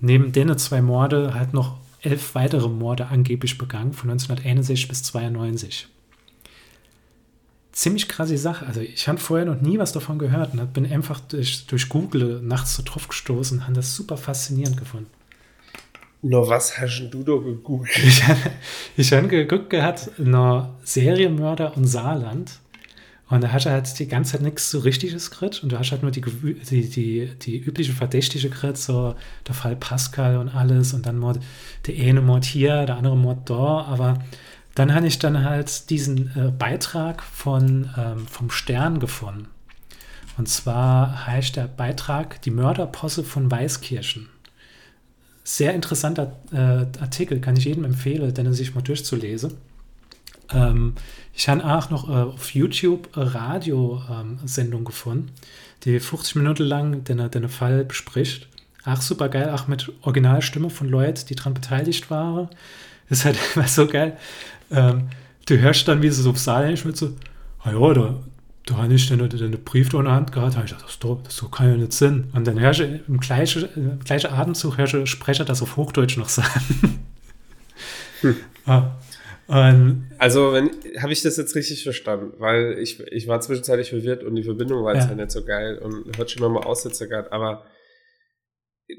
neben 0.01 0.33
denen 0.33 0.59
zwei 0.59 0.83
Morde 0.83 1.35
halt 1.35 1.53
noch 1.53 1.77
elf 2.03 2.35
weitere 2.35 2.69
Morde 2.69 3.09
angeblich 3.09 3.59
begangen, 3.59 3.93
von 3.93 4.11
1961 4.11 4.89
bis 4.89 5.03
92. 5.03 5.89
Ziemlich 7.73 8.09
krasse 8.09 8.37
Sache. 8.37 8.67
Also 8.67 8.81
ich 8.81 9.07
habe 9.07 9.19
vorher 9.19 9.47
noch 9.47 9.61
nie 9.61 9.79
was 9.79 9.93
davon 9.93 10.19
gehört 10.19 10.55
und 10.55 10.73
bin 10.73 10.91
einfach 10.91 11.21
durch, 11.21 11.67
durch 11.67 11.89
Google 11.89 12.41
nachts 12.43 12.75
so 12.75 12.83
drauf 12.85 13.09
gestoßen 13.09 13.59
und 13.59 13.65
habe 13.65 13.75
das 13.75 13.95
super 13.95 14.17
faszinierend 14.17 14.77
gefunden. 14.77 15.11
Nur 16.23 16.49
was 16.49 16.79
hast 16.79 17.09
du 17.11 17.23
da 17.23 17.37
gegoogelt? 17.37 17.91
Ich, 18.97 19.13
habe 19.13 19.29
geguckt 19.29 19.71
gehabt, 19.71 20.11
nur 20.19 20.75
Serienmörder 20.85 21.77
und 21.77 21.87
Saarland. 21.87 22.60
Und 23.31 23.43
da 23.43 23.53
hast 23.53 23.67
du 23.67 23.71
halt 23.71 23.99
die 23.99 24.09
ganze 24.09 24.33
Zeit 24.33 24.43
nichts 24.43 24.71
so 24.71 24.81
richtiges 24.81 25.31
Grit 25.31 25.63
und 25.63 25.71
du 25.71 25.79
hast 25.79 25.93
halt 25.93 26.03
nur 26.03 26.11
die, 26.11 26.21
die, 26.21 26.91
die, 26.91 27.31
die 27.41 27.59
übliche 27.59 27.93
verdächtige 27.93 28.51
Grit, 28.51 28.77
so 28.77 29.15
der 29.47 29.55
Fall 29.55 29.77
Pascal 29.77 30.37
und 30.37 30.49
alles 30.49 30.93
und 30.93 31.07
dann 31.07 31.19
Mord, 31.19 31.39
der 31.87 31.95
eine 31.95 32.21
Mord 32.21 32.45
hier, 32.45 32.87
der 32.87 32.97
andere 32.97 33.17
Mord 33.17 33.49
da, 33.49 33.83
aber 33.83 34.19
dann 34.75 34.93
habe 34.95 35.07
ich 35.07 35.19
dann 35.19 35.45
halt 35.45 35.91
diesen 35.91 36.31
äh, 36.37 36.51
Beitrag 36.51 37.23
von, 37.23 37.91
ähm, 37.97 38.27
vom 38.27 38.51
Stern 38.51 38.99
gefunden. 38.99 39.47
Und 40.37 40.49
zwar 40.49 41.27
heißt 41.27 41.57
der 41.57 41.69
Beitrag 41.69 42.43
Die 42.43 42.51
Mörderposse 42.51 43.25
von 43.25 43.51
Weißkirchen 43.51 44.29
sehr 45.57 45.75
interessanter 45.75 46.37
äh, 46.53 46.87
Artikel, 47.01 47.41
kann 47.41 47.57
ich 47.57 47.65
jedem 47.65 47.85
empfehlen, 47.85 48.33
den 48.33 48.47
er 48.47 48.53
sich 48.53 48.75
mal 48.75 48.83
durchzulesen. 48.83 49.55
Ähm, 50.53 50.95
ich 51.35 51.49
habe 51.49 51.65
auch 51.65 51.91
noch 51.91 52.09
äh, 52.09 52.13
auf 52.13 52.55
YouTube 52.55 53.17
eine 53.17 53.35
Radiosendung 53.35 54.81
ähm, 54.81 54.85
gefunden, 54.85 55.33
die 55.85 56.01
50 56.01 56.37
Minuten 56.37 56.65
lang 56.65 57.05
den, 57.05 57.31
den 57.31 57.49
Fall 57.49 57.85
bespricht. 57.85 58.49
Ach, 58.85 59.01
super 59.01 59.29
geil, 59.29 59.51
auch 59.51 59.69
mit 59.69 59.93
Originalstimme 60.03 60.71
von 60.71 60.89
Leuten, 60.89 61.27
die 61.29 61.35
daran 61.35 61.55
beteiligt 61.55 62.11
waren. 62.11 62.49
Das 63.09 63.21
ist 63.21 63.25
halt 63.25 63.39
immer 63.55 63.69
so 63.69 63.87
geil. 63.87 64.17
Ähm, 64.71 65.09
du 65.47 65.59
hörst 65.59 65.87
dann, 65.89 66.03
wie 66.03 66.11
sie 66.11 66.23
so 66.23 66.31
auf 66.31 66.39
Saarländisch 66.39 66.85
mit 66.85 66.97
so, 66.97 67.15
ah 67.63 67.73
ja, 67.73 67.95
da, 67.95 68.15
da 68.67 68.77
habe 68.77 68.95
ich 68.95 69.09
den, 69.09 69.29
den 69.29 69.65
Brief 69.65 69.89
da 69.89 69.99
in 69.99 70.05
der 70.05 70.15
Hand 70.15 70.33
gehabt, 70.33 70.57
habe 70.57 70.67
ich 70.67 70.73
gedacht, 70.73 70.87
das, 70.87 70.99
das, 70.99 71.37
das 71.41 71.51
kann 71.51 71.71
ja 71.71 71.77
nicht 71.77 71.93
Sinn. 71.93 72.29
Und 72.33 72.47
dann 72.47 72.59
hörst 72.59 72.81
du 72.81 73.01
im 73.07 73.21
gleichen, 73.21 73.69
im 73.77 74.01
gleichen 74.01 74.31
Atemzug 74.31 74.79
hörst 74.79 74.93
du 74.95 75.07
Sprecher 75.07 75.45
das 75.45 75.63
auf 75.63 75.77
Hochdeutsch 75.77 76.17
noch 76.17 76.29
sagen. 76.29 77.01
Hm. 78.21 78.37
ja. 78.67 78.97
Und 79.51 80.11
Also, 80.19 80.53
wenn 80.53 80.71
habe 81.03 81.13
ich 81.13 81.23
das 81.23 81.37
jetzt 81.37 81.55
richtig 81.57 81.83
verstanden, 81.83 82.35
weil 82.39 82.79
ich, 82.79 83.01
ich 83.01 83.27
war 83.27 83.41
zwischenzeitlich 83.41 83.91
verwirrt 83.91 84.23
und 84.23 84.37
die 84.37 84.45
Verbindung 84.45 84.85
war 84.85 84.95
jetzt 84.95 85.05
Ja. 85.05 85.09
halt 85.09 85.19
nicht 85.19 85.31
so 85.33 85.45
geil 85.45 85.79
und 85.79 86.17
hört 86.17 86.31
schon 86.31 86.53
mal 86.53 86.63
Aussetzer 86.63 87.09
gehabt, 87.09 87.33
aber 87.33 87.65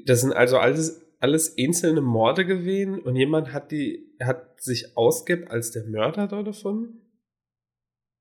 das 0.04 0.20
sind 0.20 0.32
also 0.32 0.58
alles, 0.58 1.00
alles 1.20 1.54
einzelne 1.58 2.00
Morde 2.02 2.44
gewesen 2.44 3.00
und 3.00 3.16
jemand 3.16 3.52
hat 3.52 3.70
die, 3.70 4.14
hat 4.22 4.60
sich 4.60 4.96
ausgibt 4.96 5.50
als 5.50 5.70
der 5.70 5.84
Mörder 5.84 6.28
da 6.28 6.42
davon? 6.42 7.00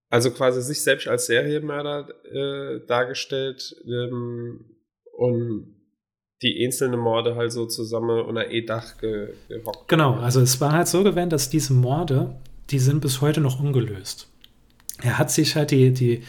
Also 0.09 0.31
quasi 0.31 0.61
sich 0.61 0.83
selbst 0.83 1.07
als 1.07 1.25
Serienmörder 1.25 2.07
äh, 2.25 2.85
dargestellt 2.85 3.75
ähm, 3.85 4.77
und 5.17 5.80
die 6.41 6.65
einzelnen 6.65 6.99
Morde 6.99 7.35
halt 7.35 7.51
so 7.51 7.65
zusammen 7.65 8.21
unter 8.21 8.49
E-Dach 8.49 8.97
ge, 8.97 9.29
gehockt. 9.47 9.87
Genau, 9.87 10.15
also 10.15 10.41
es 10.41 10.59
war 10.59 10.71
halt 10.71 10.87
so 10.87 11.03
gewesen, 11.03 11.29
dass 11.29 11.49
diese 11.49 11.73
Morde, 11.73 12.35
die 12.69 12.79
sind 12.79 13.01
bis 13.01 13.21
heute 13.21 13.41
noch 13.41 13.59
ungelöst. 13.59 14.27
Er 15.01 15.17
hat 15.17 15.31
sich 15.31 15.55
halt 15.55 15.71
die, 15.71 15.91
die, 15.91 16.23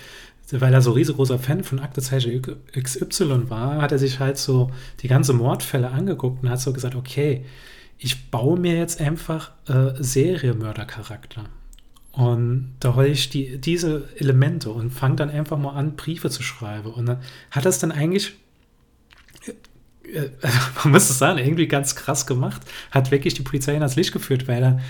weil 0.51 0.75
er 0.75 0.83
so 0.83 0.93
riesengroßer 0.93 1.39
Fan 1.39 1.65
von 1.65 1.79
Aktezeichen 1.79 2.43
XY 2.79 3.49
war, 3.49 3.81
hat 3.81 3.93
er 3.93 3.99
sich 3.99 4.19
halt 4.19 4.37
so 4.37 4.71
die 5.01 5.09
ganze 5.09 5.33
Mordfälle 5.33 5.91
angeguckt 5.91 6.43
und 6.43 6.51
hat 6.51 6.61
so 6.61 6.73
gesagt, 6.73 6.95
okay, 6.95 7.45
ich 7.99 8.31
baue 8.31 8.59
mir 8.59 8.77
jetzt 8.77 9.01
einfach 9.01 9.53
äh, 9.69 9.93
Serienmördercharakter. 9.99 11.45
Und 12.13 12.75
da 12.81 12.95
hole 12.95 13.09
ich 13.09 13.31
die, 13.31 13.59
diese 13.59 14.09
Elemente 14.17 14.71
und 14.71 14.91
fange 14.91 15.17
dann 15.17 15.31
einfach 15.31 15.57
mal 15.57 15.73
an, 15.73 15.97
Briefe 15.97 16.29
zu 16.29 16.43
schreiben. 16.43 16.93
Und 16.93 17.07
dann 17.07 17.21
hat 17.51 17.65
es 17.65 17.79
dann 17.79 17.93
eigentlich 17.93 18.35
äh, 20.13 20.31
man 20.85 20.93
muss 20.93 21.11
es 21.11 21.19
sagen, 21.19 21.39
irgendwie 21.39 21.69
ganz 21.69 21.95
krass 21.95 22.27
gemacht. 22.27 22.63
Hat 22.91 23.11
wirklich 23.11 23.35
die 23.35 23.43
Polizei 23.43 23.75
ans 23.75 23.97
Licht 23.97 24.13
geführt, 24.13 24.49
weil 24.49 24.63
er 24.63 24.81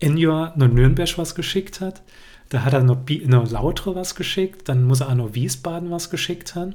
Enjor 0.00 0.52
nur 0.56 0.68
Nürnberg 0.68 1.16
was 1.18 1.34
geschickt 1.34 1.80
hat. 1.80 2.02
Da 2.50 2.64
hat 2.64 2.72
er 2.72 2.82
noch, 2.82 2.96
Bi 2.96 3.24
noch 3.26 3.50
Lautre 3.50 3.94
was 3.94 4.14
geschickt. 4.14 4.68
Dann 4.68 4.84
muss 4.84 5.00
er 5.00 5.08
auch 5.08 5.14
noch 5.14 5.34
Wiesbaden 5.34 5.90
was 5.90 6.10
geschickt 6.10 6.54
haben. 6.54 6.74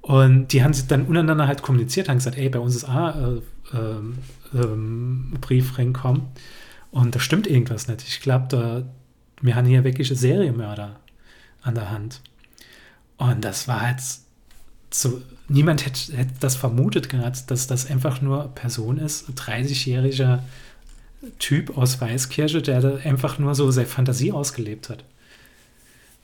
Und 0.00 0.48
die 0.48 0.62
haben 0.62 0.72
sich 0.72 0.86
dann 0.86 1.06
untereinander 1.06 1.46
halt 1.46 1.62
kommuniziert, 1.62 2.08
haben 2.08 2.18
gesagt, 2.18 2.36
ey, 2.36 2.48
bei 2.48 2.58
uns 2.58 2.76
ist 2.76 2.84
auch 2.84 3.16
äh, 3.16 3.40
ähm, 4.54 5.32
Brief 5.40 5.78
reinkommen. 5.78 6.22
Und 6.90 7.14
da 7.14 7.20
stimmt 7.20 7.46
irgendwas 7.46 7.88
nicht. 7.88 8.06
Ich 8.06 8.20
glaube, 8.20 8.86
wir 9.40 9.56
haben 9.56 9.66
hier 9.66 9.84
wirklich 9.84 10.08
Serienmörder 10.08 10.96
an 11.62 11.74
der 11.74 11.90
Hand. 11.90 12.20
Und 13.16 13.44
das 13.44 13.66
war 13.66 13.80
halt 13.80 14.00
so, 14.90 15.22
niemand 15.48 15.84
hätte, 15.84 16.16
hätte 16.16 16.32
das 16.40 16.56
vermutet 16.56 17.08
gehabt, 17.08 17.50
dass 17.50 17.66
das 17.66 17.90
einfach 17.90 18.20
nur 18.20 18.48
Person 18.54 18.98
ist, 18.98 19.28
ein 19.28 19.34
30-jähriger 19.34 20.40
Typ 21.38 21.76
aus 21.76 22.00
Weißkirche, 22.00 22.62
der 22.62 22.80
da 22.80 22.96
einfach 22.96 23.38
nur 23.38 23.54
so 23.54 23.70
seine 23.70 23.86
Fantasie 23.86 24.32
ausgelebt 24.32 24.90
hat. 24.90 25.04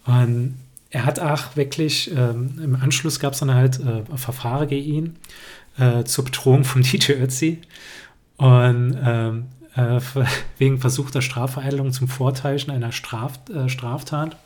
Und 0.04 0.56
er 0.90 1.04
hat 1.04 1.20
auch 1.20 1.56
wirklich, 1.56 2.10
ähm, 2.16 2.58
im 2.62 2.76
Anschluss 2.76 3.20
gab 3.20 3.34
es 3.34 3.40
dann 3.40 3.54
halt 3.54 3.80
äh, 3.80 4.02
Verfahren 4.16 4.68
gegen 4.68 4.94
ihn 4.94 5.16
äh, 5.78 6.04
zur 6.04 6.24
Bedrohung 6.24 6.64
von 6.64 6.82
DJ 6.82 7.12
Ötzi 7.12 7.58
und 8.36 8.98
ähm, 9.02 9.46
äh, 9.76 10.00
wegen 10.58 10.78
versuchter 10.80 11.22
Strafvereitelung 11.22 11.92
zum 11.92 12.08
Vortäuschen 12.08 12.72
einer 12.72 12.92
Straf, 12.92 13.38
äh, 13.54 13.68
Straftat. 13.68 14.36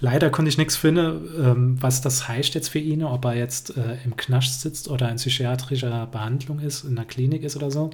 Leider 0.00 0.30
konnte 0.30 0.48
ich 0.48 0.58
nichts 0.58 0.76
finden, 0.76 1.28
ähm, 1.38 1.82
was 1.82 2.00
das 2.00 2.28
heißt 2.28 2.54
jetzt 2.54 2.68
für 2.68 2.78
ihn, 2.78 3.04
ob 3.04 3.24
er 3.24 3.36
jetzt 3.36 3.76
äh, 3.76 3.96
im 4.04 4.16
Knast 4.16 4.60
sitzt 4.60 4.88
oder 4.88 5.10
in 5.10 5.16
psychiatrischer 5.16 6.06
Behandlung 6.06 6.58
ist, 6.58 6.84
in 6.84 6.98
einer 6.98 7.06
Klinik 7.06 7.42
ist 7.42 7.56
oder 7.56 7.70
so. 7.70 7.90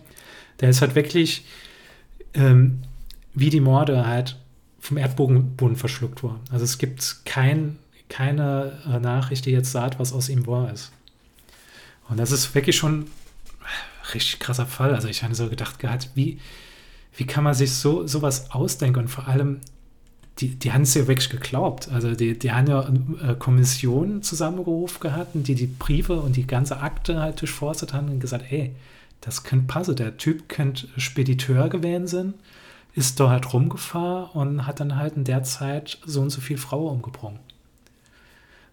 Der 0.60 0.70
ist 0.70 0.80
halt 0.80 0.94
wirklich 0.94 1.44
ähm, 2.34 2.82
wie 3.34 3.50
die 3.50 3.60
Morde 3.60 4.06
halt 4.06 4.36
vom 4.80 4.96
Erdboden 4.96 5.76
verschluckt 5.76 6.22
worden. 6.22 6.40
Also 6.50 6.64
es 6.64 6.78
gibt 6.78 7.24
kein, 7.24 7.78
keine 8.08 8.78
äh, 8.86 8.98
Nachricht, 8.98 9.46
die 9.46 9.50
jetzt 9.50 9.72
sagt, 9.72 9.98
was 9.98 10.12
aus 10.12 10.28
ihm 10.28 10.46
wahr 10.46 10.72
ist. 10.72 10.90
Und 12.08 12.18
das 12.18 12.32
ist 12.32 12.54
wirklich 12.54 12.76
schon 12.76 13.06
richtig 14.14 14.40
krasser 14.40 14.66
Fall. 14.66 14.94
Also 14.94 15.08
ich 15.08 15.22
habe 15.22 15.34
so 15.34 15.48
gedacht 15.48 15.78
gehabt, 15.78 16.10
wie, 16.14 16.38
wie 17.16 17.26
kann 17.26 17.44
man 17.44 17.54
sich 17.54 17.72
so 17.72 18.06
sowas 18.06 18.50
ausdenken 18.50 19.00
und 19.00 19.08
vor 19.08 19.28
allem 19.28 19.60
die, 20.40 20.48
die 20.48 20.72
haben 20.72 20.82
es 20.82 20.94
ja 20.94 21.06
wirklich 21.06 21.30
geglaubt. 21.30 21.88
Also 21.92 22.14
die, 22.14 22.38
die 22.38 22.52
haben 22.52 22.66
ja 22.66 22.80
eine 22.80 23.36
Kommission 23.36 24.22
zusammengerufen 24.22 25.00
gehabt, 25.00 25.30
die 25.34 25.54
die 25.54 25.66
Briefe 25.66 26.14
und 26.20 26.36
die 26.36 26.46
ganze 26.46 26.80
Akte 26.80 27.20
halt 27.20 27.40
durchforstet 27.40 27.92
haben 27.92 28.08
und 28.08 28.20
gesagt, 28.20 28.50
ey, 28.50 28.74
das 29.20 29.44
könnte 29.44 29.66
passen. 29.66 29.96
Der 29.96 30.16
Typ 30.16 30.48
könnte 30.48 30.88
Spediteur 30.96 31.68
gewesen 31.68 32.06
sein, 32.06 32.34
ist 32.94 33.20
da 33.20 33.30
halt 33.30 33.52
rumgefahren 33.52 34.30
und 34.32 34.66
hat 34.66 34.80
dann 34.80 34.96
halt 34.96 35.16
in 35.16 35.24
der 35.24 35.42
Zeit 35.42 35.98
so 36.04 36.22
und 36.22 36.30
so 36.30 36.40
viel 36.40 36.58
Frauen 36.58 36.96
umgebracht. 36.96 37.34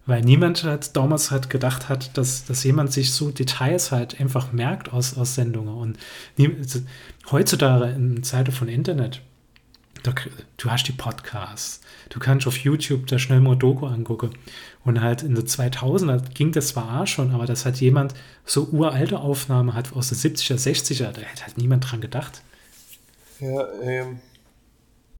Weil 0.06 0.22
niemand 0.22 0.64
halt 0.64 0.96
damals 0.96 1.30
halt 1.30 1.50
gedacht 1.50 1.90
hat, 1.90 2.16
dass, 2.16 2.46
dass 2.46 2.64
jemand 2.64 2.90
sich 2.92 3.12
so 3.12 3.30
Details 3.30 3.92
halt 3.92 4.18
einfach 4.18 4.52
merkt 4.52 4.90
aus, 4.90 5.18
aus 5.18 5.34
Sendungen. 5.34 5.74
Und 5.74 5.98
nie, 6.38 6.50
heutzutage 7.30 7.90
in 7.90 8.22
Zeiten 8.22 8.52
von 8.52 8.68
Internet, 8.68 9.20
du 10.02 10.70
hast 10.70 10.88
die 10.88 10.92
Podcasts, 10.92 11.80
du 12.10 12.18
kannst 12.18 12.46
auf 12.46 12.58
YouTube 12.58 13.06
da 13.06 13.18
schnell 13.18 13.40
mal 13.40 13.56
Doku 13.56 13.86
angucken. 13.86 14.30
Und 14.84 15.00
halt 15.00 15.22
in 15.22 15.34
den 15.34 15.46
2000er 15.46 16.22
ging 16.32 16.52
das 16.52 16.68
zwar 16.68 17.02
auch 17.02 17.06
schon, 17.06 17.32
aber 17.32 17.46
dass 17.46 17.64
halt 17.64 17.80
jemand 17.80 18.14
so 18.44 18.68
uralte 18.70 19.18
Aufnahmen 19.18 19.74
hat 19.74 19.92
aus 19.92 20.08
den 20.08 20.18
70er, 20.18 20.54
60er, 20.54 21.12
da 21.12 21.20
hätte 21.20 21.44
halt 21.44 21.58
niemand 21.58 21.90
dran 21.90 22.00
gedacht. 22.00 22.42
Ja, 23.40 23.66
ähm, 23.82 24.20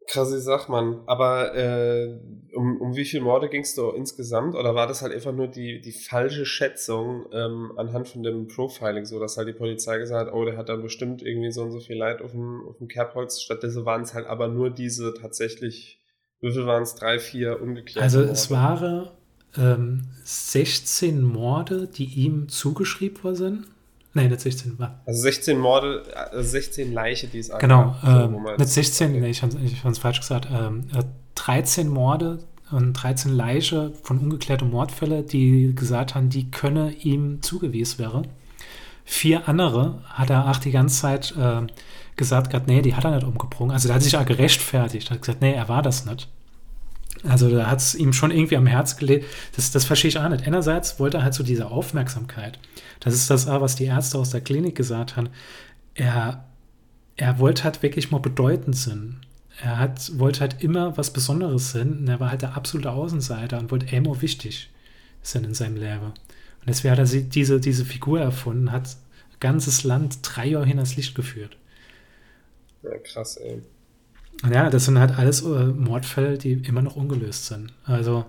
krasse 0.09 0.41
Sache, 0.41 0.71
Mann. 0.71 1.01
Aber 1.07 1.55
äh, 1.55 2.19
um, 2.55 2.81
um 2.81 2.97
wie 2.97 3.05
viele 3.05 3.23
Morde 3.23 3.49
ging 3.49 3.63
es 3.63 3.75
da 3.75 3.91
insgesamt? 3.95 4.55
Oder 4.55 4.75
war 4.75 4.87
das 4.87 5.03
halt 5.03 5.13
einfach 5.15 5.33
nur 5.33 5.47
die, 5.47 5.81
die 5.81 5.93
falsche 5.93 6.47
Schätzung 6.47 7.27
ähm, 7.33 7.73
anhand 7.77 8.09
von 8.09 8.23
dem 8.23 8.49
Profiling, 8.49 9.05
so 9.05 9.21
dass 9.21 9.37
halt 9.37 9.49
die 9.49 9.53
Polizei 9.53 9.99
gesagt 9.99 10.27
hat, 10.27 10.35
oh, 10.35 10.45
der 10.45 10.57
hat 10.57 10.69
dann 10.69 10.83
bestimmt 10.83 11.23
irgendwie 11.23 11.53
so 11.53 11.63
und 11.63 11.71
so 11.71 11.81
viel 11.81 11.97
Leid 11.97 12.23
auf 12.23 12.33
dem, 12.33 12.63
auf 12.67 12.79
dem 12.79 12.89
Kerbholz. 12.89 13.41
Stattdessen 13.41 13.85
waren 13.85 14.03
es 14.03 14.15
halt 14.15 14.27
aber 14.27 14.49
nur 14.49 14.71
diese 14.71 15.15
tatsächlich, 15.15 16.01
wie 16.41 16.51
viel 16.51 16.67
waren 16.67 16.83
es? 16.83 16.95
Drei, 16.95 17.19
vier 17.19 17.61
ungeklärte 17.61 18.03
Also 18.03 18.19
Morde. 18.19 18.33
es 18.33 18.51
waren 18.51 19.09
ähm, 19.57 20.05
16 20.25 21.23
Morde, 21.23 21.87
die 21.87 22.05
ihm 22.05 22.49
zugeschrieben 22.49 23.23
worden 23.23 23.37
sind. 23.37 23.67
Nein, 24.15 24.31
nicht 24.31 24.41
16, 24.41 24.79
war. 24.79 25.01
Also 25.07 25.21
16 25.21 25.59
Morde, 25.59 26.03
äh, 26.33 26.43
16 26.43 26.93
Leiche, 26.93 27.27
die 27.27 27.39
es 27.39 27.51
Genau, 27.59 27.95
man- 28.03 28.57
nicht 28.57 28.69
16, 28.69 29.13
nee, 29.13 29.29
ich 29.29 29.43
habe 29.43 29.55
es 29.91 29.99
falsch 29.99 30.21
gesagt. 30.21 30.49
Ähm, 30.51 30.85
äh, 30.95 31.05
13 31.35 31.89
Morde 31.89 32.39
und 32.71 32.95
13 32.95 33.33
Leiche 33.35 33.93
von 34.03 34.19
ungeklärten 34.19 34.71
Mordfällen, 34.71 35.27
die 35.27 35.75
gesagt 35.75 36.15
haben, 36.15 36.31
die 36.31 36.51
könne 36.51 36.93
ihm 36.93 37.43
zugewiesen 37.43 37.99
wäre. 37.99 38.23
Vier 39.05 39.49
andere 39.49 40.03
hat 40.07 40.31
er 40.31 40.51
auch 40.51 40.57
die 40.59 40.71
ganze 40.71 41.01
Zeit 41.01 41.35
äh, 41.39 41.63
gesagt, 42.17 42.51
grad, 42.51 42.67
nee, 42.67 42.83
die 42.83 42.95
hat 42.95 43.05
er 43.05 43.15
nicht 43.15 43.27
umgebracht. 43.27 43.71
Also 43.71 43.89
der 43.89 43.95
hat 43.95 44.03
sich 44.03 44.17
auch 44.17 44.27
gerechtfertigt, 44.27 45.11
hat 45.11 45.21
gesagt, 45.23 45.41
nee, 45.41 45.53
er 45.55 45.69
war 45.69 45.83
das 45.83 46.05
nicht. 46.05 46.29
Also 47.25 47.51
da 47.51 47.71
hat 47.71 47.81
es 47.81 47.95
ihm 47.95 48.13
schon 48.13 48.31
irgendwie 48.31 48.57
am 48.57 48.67
Herz 48.67 48.97
gelegt. 48.97 49.27
Das, 49.57 49.71
das 49.71 49.85
verstehe 49.85 50.11
ich 50.11 50.19
auch 50.19 50.29
nicht. 50.29 50.47
Einerseits 50.47 51.01
wollte 51.01 51.19
er 51.19 51.25
halt 51.25 51.35
so 51.35 51.43
diese 51.43 51.71
Aufmerksamkeit. 51.71 52.59
Das 53.01 53.15
ist 53.15 53.31
das 53.31 53.47
was 53.47 53.77
die 53.77 53.85
Ärzte 53.85 54.19
aus 54.19 54.31
der 54.31 54.41
Klinik 54.41 54.77
gesagt 54.77 55.17
haben. 55.17 55.29
Er, 55.95 56.45
er 57.17 57.39
wollte 57.39 57.65
halt 57.65 57.83
wirklich 57.83 58.11
mal 58.11 58.19
bedeutend 58.19 58.77
sein. 58.77 59.21
Er 59.61 59.79
hat, 59.79 60.19
wollte 60.19 60.41
halt 60.41 60.63
immer 60.63 60.97
was 60.97 61.13
Besonderes 61.13 61.73
sein. 61.73 61.99
Und 61.99 62.09
er 62.09 62.21
war 62.21 62.31
halt 62.31 62.43
der 62.43 62.57
absolute 62.57 62.91
Außenseiter 62.91 63.59
und 63.59 63.71
wollte 63.71 63.95
immer 63.95 64.21
wichtig 64.23 64.71
sein 65.23 65.45
in 65.45 65.55
seinem 65.55 65.77
Leben. 65.77 66.05
Und 66.05 66.69
deswegen 66.69 66.93
hat 66.93 66.99
er 66.99 67.21
diese, 67.21 67.61
diese 67.61 67.85
Figur 67.85 68.21
erfunden, 68.21 68.71
hat 68.71 68.97
ganzes 69.41 69.85
Land 69.85 70.19
drei 70.23 70.47
Jahre 70.47 70.67
hinters 70.67 70.97
Licht 70.97 71.15
geführt. 71.15 71.57
Ja, 72.83 72.97
krass, 72.99 73.37
ey. 73.37 73.63
Ja, 74.53 74.71
das 74.71 74.85
sind 74.85 74.99
halt 74.99 75.19
alles 75.19 75.43
äh, 75.43 75.67
Mordfälle, 75.67 76.39
die 76.39 76.53
immer 76.53 76.83
noch 76.83 76.97
ungelöst 76.97 77.47
sind. 77.47 77.73
Also 77.85 78.25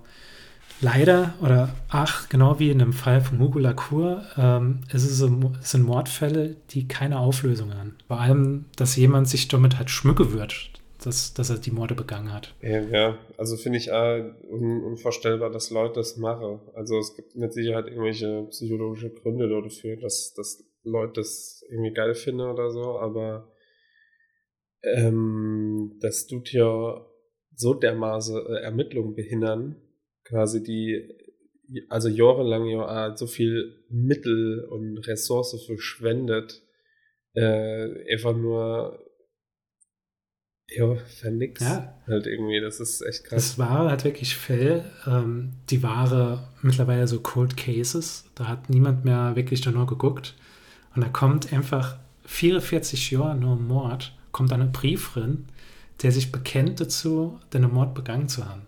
leider, 0.81 1.33
oder 1.41 1.69
ach, 1.89 2.29
genau 2.29 2.59
wie 2.59 2.71
in 2.71 2.79
dem 2.79 2.93
Fall 2.93 3.21
von 3.21 3.39
Hugo 3.39 3.59
Lacour, 3.59 4.23
ähm, 4.37 4.79
es, 4.91 5.03
ist 5.03 5.21
es 5.21 5.71
sind 5.71 5.83
Mordfälle, 5.83 6.55
die 6.71 6.87
keine 6.87 7.19
Auflösung 7.19 7.73
haben. 7.73 7.95
Vor 8.07 8.19
allem, 8.19 8.65
dass 8.75 8.95
jemand 8.95 9.27
sich 9.27 9.47
damit 9.47 9.77
halt 9.77 9.89
schmücke 9.89 10.33
wird, 10.33 10.71
dass, 11.03 11.33
dass 11.33 11.49
er 11.49 11.57
die 11.57 11.71
Morde 11.71 11.95
begangen 11.95 12.33
hat. 12.33 12.55
Ja, 12.61 12.81
ja. 12.81 13.17
also 13.37 13.55
finde 13.55 13.77
ich 13.77 13.89
äh, 13.89 14.31
un 14.49 14.83
unvorstellbar, 14.83 15.49
dass 15.49 15.69
Leute 15.69 15.95
das 15.95 16.17
machen. 16.17 16.59
Also 16.75 16.97
es 16.97 17.15
gibt 17.15 17.35
mit 17.35 17.53
Sicherheit 17.53 17.87
irgendwelche 17.87 18.43
psychologische 18.49 19.09
Gründe 19.09 19.47
dafür, 19.47 19.97
dass, 19.97 20.33
dass 20.33 20.63
Leute 20.83 21.21
das 21.21 21.63
irgendwie 21.69 21.93
geil 21.93 22.15
finden 22.15 22.41
oder 22.41 22.71
so, 22.71 22.99
aber 22.99 23.47
ähm, 24.83 25.97
das 25.99 26.27
tut 26.27 26.51
ja 26.51 27.05
so 27.55 27.73
dermaßen 27.73 28.37
äh, 28.47 28.61
Ermittlungen 28.61 29.15
behindern, 29.15 29.75
quasi 30.23 30.63
die 30.63 31.15
also 31.87 32.09
jahrelang 32.09 32.65
ja 32.65 33.15
so 33.15 33.27
viel 33.27 33.85
Mittel 33.89 34.65
und 34.65 34.97
Ressource 35.07 35.63
verschwendet, 35.65 36.63
äh, 37.33 38.11
einfach 38.11 38.35
nur 38.35 39.05
Ja, 40.71 40.95
für 40.95 41.31
nix. 41.31 41.61
Ja. 41.61 41.99
Halt 42.07 42.27
irgendwie, 42.27 42.59
das 42.61 42.79
ist 42.79 43.01
echt 43.01 43.23
krass. 43.23 43.55
Das 43.55 43.59
war 43.59 43.89
halt 43.89 44.03
wirklich 44.03 44.35
Fälle, 44.35 44.85
ähm, 45.07 45.53
die 45.69 45.81
waren 45.83 46.39
mittlerweile 46.61 47.07
so 47.07 47.19
Cold 47.19 47.57
Cases. 47.57 48.25
Da 48.35 48.47
hat 48.47 48.69
niemand 48.69 49.05
mehr 49.05 49.35
wirklich 49.35 49.61
da 49.61 49.71
nur 49.71 49.87
geguckt. 49.87 50.35
Und 50.95 51.03
da 51.03 51.09
kommt 51.09 51.53
einfach 51.53 51.97
44 52.25 53.11
Jahre 53.11 53.35
nur 53.35 53.55
Mord, 53.55 54.15
kommt 54.31 54.51
dann 54.51 54.61
ein 54.61 54.71
Brief 54.71 55.13
drin, 55.13 55.45
der 56.01 56.11
sich 56.11 56.31
bekennt 56.31 56.79
dazu, 56.79 57.39
den 57.53 57.69
Mord 57.71 57.93
begangen 57.93 58.29
zu 58.29 58.47
haben. 58.47 58.61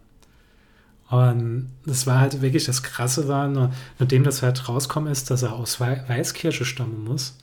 Und 1.10 1.70
das 1.86 2.08
war 2.08 2.20
halt 2.20 2.42
wirklich 2.42 2.66
das 2.66 2.84
Krasse 2.84 3.28
war, 3.28 3.48
nur, 3.48 3.72
nachdem 4.00 4.24
das 4.24 4.42
halt 4.42 4.70
rauskommen 4.70 5.12
ist, 5.12 5.30
dass 5.30 5.44
er 5.44 5.54
aus 5.54 5.80
Wei- 5.82 6.04
Weißkirche 6.08 6.64
stammen 6.64 7.04
muss, 7.04 7.38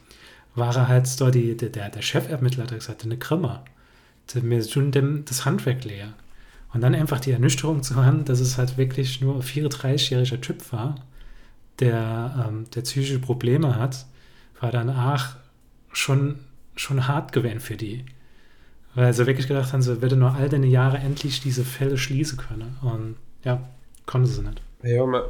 war 0.54 0.74
er 0.74 0.88
halt 0.88 1.20
da 1.20 1.30
die, 1.30 1.56
der, 1.56 1.68
der 1.90 2.02
Chefermittler, 2.02 2.64
der 2.66 2.78
gesagt 2.78 3.00
hat, 3.00 3.04
eine 3.06 3.18
Krimmer. 3.18 3.64
Wir 4.32 4.62
tun 4.66 4.90
dem 4.90 5.24
das 5.26 5.44
Handwerk 5.44 5.84
leer. 5.84 6.14
Und 6.72 6.82
dann 6.82 6.94
einfach 6.94 7.20
die 7.20 7.30
Ernüchterung 7.32 7.82
zu 7.82 7.96
haben, 7.96 8.24
dass 8.24 8.40
es 8.40 8.58
halt 8.58 8.76
wirklich 8.76 9.20
nur 9.20 9.36
ein 9.36 9.42
34-jähriger 9.42 10.40
Typ 10.40 10.72
war, 10.72 10.96
der, 11.80 12.46
ähm, 12.48 12.66
der 12.74 12.82
psychische 12.82 13.18
Probleme 13.20 13.76
hat, 13.76 14.06
war 14.60 14.70
dann 14.72 14.90
auch 14.90 15.24
schon, 15.92 16.40
schon 16.80 17.08
hart 17.08 17.32
gewesen 17.32 17.60
für 17.60 17.76
die. 17.76 18.04
Weil 18.94 19.12
sie 19.12 19.26
wirklich 19.26 19.46
gedacht 19.46 19.72
haben, 19.72 19.82
sie 19.82 20.02
würde 20.02 20.16
nur 20.16 20.34
all 20.34 20.48
deine 20.48 20.66
Jahre 20.66 20.98
endlich 20.98 21.40
diese 21.40 21.64
Fälle 21.64 21.98
schließen 21.98 22.38
können. 22.38 22.78
Und 22.82 23.16
ja, 23.44 23.68
konnten 24.06 24.26
sie 24.26 24.42
nicht. 24.42 24.62
Ja, 24.82 25.06
man, 25.06 25.22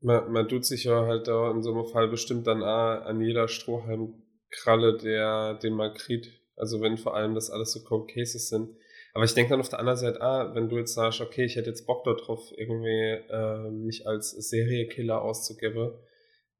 man, 0.00 0.32
man 0.32 0.48
tut 0.48 0.64
sich 0.64 0.84
ja 0.84 1.06
halt 1.06 1.26
da 1.26 1.50
in 1.50 1.62
so 1.62 1.72
einem 1.72 1.86
Fall 1.86 2.08
bestimmt 2.08 2.46
dann 2.46 2.62
auch 2.62 3.04
an 3.04 3.20
jeder 3.20 3.48
Strohhalmkralle, 3.48 4.98
der, 4.98 5.54
den 5.54 5.74
man 5.74 5.94
kriegt. 5.94 6.28
Also 6.56 6.80
wenn 6.80 6.96
vor 6.98 7.16
allem 7.16 7.34
das 7.34 7.50
alles 7.50 7.72
so 7.72 7.82
Cold 7.82 8.08
Cases 8.08 8.48
sind. 8.48 8.70
Aber 9.12 9.24
ich 9.24 9.34
denke 9.34 9.50
dann 9.50 9.60
auf 9.60 9.70
der 9.70 9.78
anderen 9.78 9.98
Seite, 9.98 10.20
ah, 10.20 10.54
wenn 10.54 10.68
du 10.68 10.76
jetzt 10.76 10.94
sagst, 10.94 11.20
okay, 11.20 11.44
ich 11.44 11.56
hätte 11.56 11.70
jetzt 11.70 11.86
Bock 11.86 12.04
darauf, 12.04 12.52
irgendwie 12.56 13.16
äh, 13.30 13.70
mich 13.70 14.06
als 14.06 14.30
Seriekiller 14.30 15.22
auszugeben, 15.22 15.92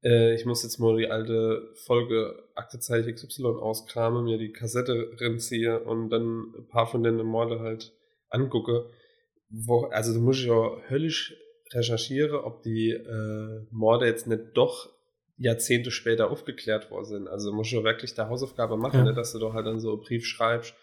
äh, 0.03 0.33
ich 0.35 0.45
muss 0.45 0.63
jetzt 0.63 0.79
mal 0.79 0.97
die 0.97 1.07
alte 1.09 1.69
Folge 1.85 2.43
Aktezeichen 2.55 3.13
XY 3.13 3.45
auskramen, 3.59 4.23
mir 4.25 4.37
die 4.37 4.51
Kassette 4.51 5.11
reinziehe 5.19 5.79
und 5.79 6.09
dann 6.09 6.53
ein 6.57 6.67
paar 6.67 6.87
von 6.87 7.03
den 7.03 7.17
Morde 7.17 7.59
halt 7.59 7.93
angucke. 8.29 8.89
Wo, 9.49 9.85
also 9.85 10.13
du 10.13 10.19
musst 10.19 10.43
ja 10.45 10.77
höllisch 10.89 11.35
recherchieren, 11.73 12.35
ob 12.35 12.63
die 12.63 12.91
äh, 12.91 13.65
Morde 13.71 14.05
jetzt 14.05 14.27
nicht 14.27 14.43
doch 14.55 14.89
Jahrzehnte 15.37 15.91
später 15.91 16.31
aufgeklärt 16.31 16.89
worden 16.91 17.05
sind. 17.05 17.27
Also 17.27 17.51
musst 17.53 17.71
du 17.71 17.77
ja 17.77 17.83
wirklich 17.83 18.13
der 18.15 18.29
Hausaufgabe 18.29 18.75
machen, 18.77 18.99
Ja. 18.99 19.05
ne, 19.05 19.13
dass 19.13 19.33
du 19.33 19.39
doch 19.39 19.53
halt 19.53 19.67
dann 19.67 19.79
so 19.79 19.91
einen 19.93 20.01
Brief 20.01 20.25
schreibst 20.25 20.73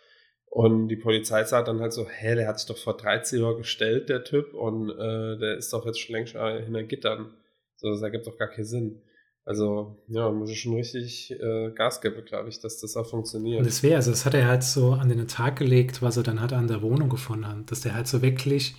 und 0.47 0.89
die 0.89 0.97
Polizei 0.97 1.43
sagt 1.45 1.67
dann 1.69 1.81
halt 1.81 1.93
so, 1.93 2.07
hä, 2.09 2.37
der 2.37 2.47
hat 2.47 2.61
sich 2.61 2.69
doch 2.69 2.79
vor 2.79 2.97
13 2.97 3.41
Jahren 3.41 3.57
gestellt, 3.59 4.09
der 4.09 4.23
Typ, 4.23 4.55
und 4.55 4.91
äh, 4.91 5.37
der 5.39 5.57
ist 5.57 5.73
doch 5.73 5.85
jetzt 5.85 5.99
schon 5.99 6.15
längst 6.15 6.35
hinter 6.37 6.85
Gittern. 6.85 7.35
So, 7.77 7.91
das 7.91 8.03
ergibt 8.03 8.27
doch 8.27 8.39
gar 8.39 8.49
keinen 8.49 8.65
Sinn. 8.65 9.01
Also, 9.47 9.99
ja, 10.09 10.31
muss 10.31 10.51
ich 10.51 10.61
schon 10.63 10.75
richtig 10.75 11.31
äh, 11.33 11.71
Gas 11.75 12.01
geben, 12.01 12.25
glaube 12.25 12.49
ich, 12.49 12.61
dass 12.61 12.81
das 12.81 12.97
auch 12.97 13.07
funktioniert. 13.07 13.59
Und 13.59 13.67
das 13.67 13.83
wäre, 13.83 13.97
also 13.97 14.11
das 14.11 14.25
hat 14.25 14.33
er 14.33 14.47
halt 14.47 14.63
so 14.63 14.93
an 14.93 15.11
den 15.11 15.29
Tag 15.29 15.57
gelegt, 15.57 16.01
was 16.01 16.17
er 16.17 16.23
dann 16.23 16.41
halt 16.41 16.55
an 16.55 16.67
der 16.67 16.81
Wohnung 16.81 17.11
gefunden 17.11 17.47
hat. 17.47 17.71
Dass 17.71 17.83
der 17.83 17.95
halt 17.95 18.09
so 18.09 18.23
wirklich 18.23 18.75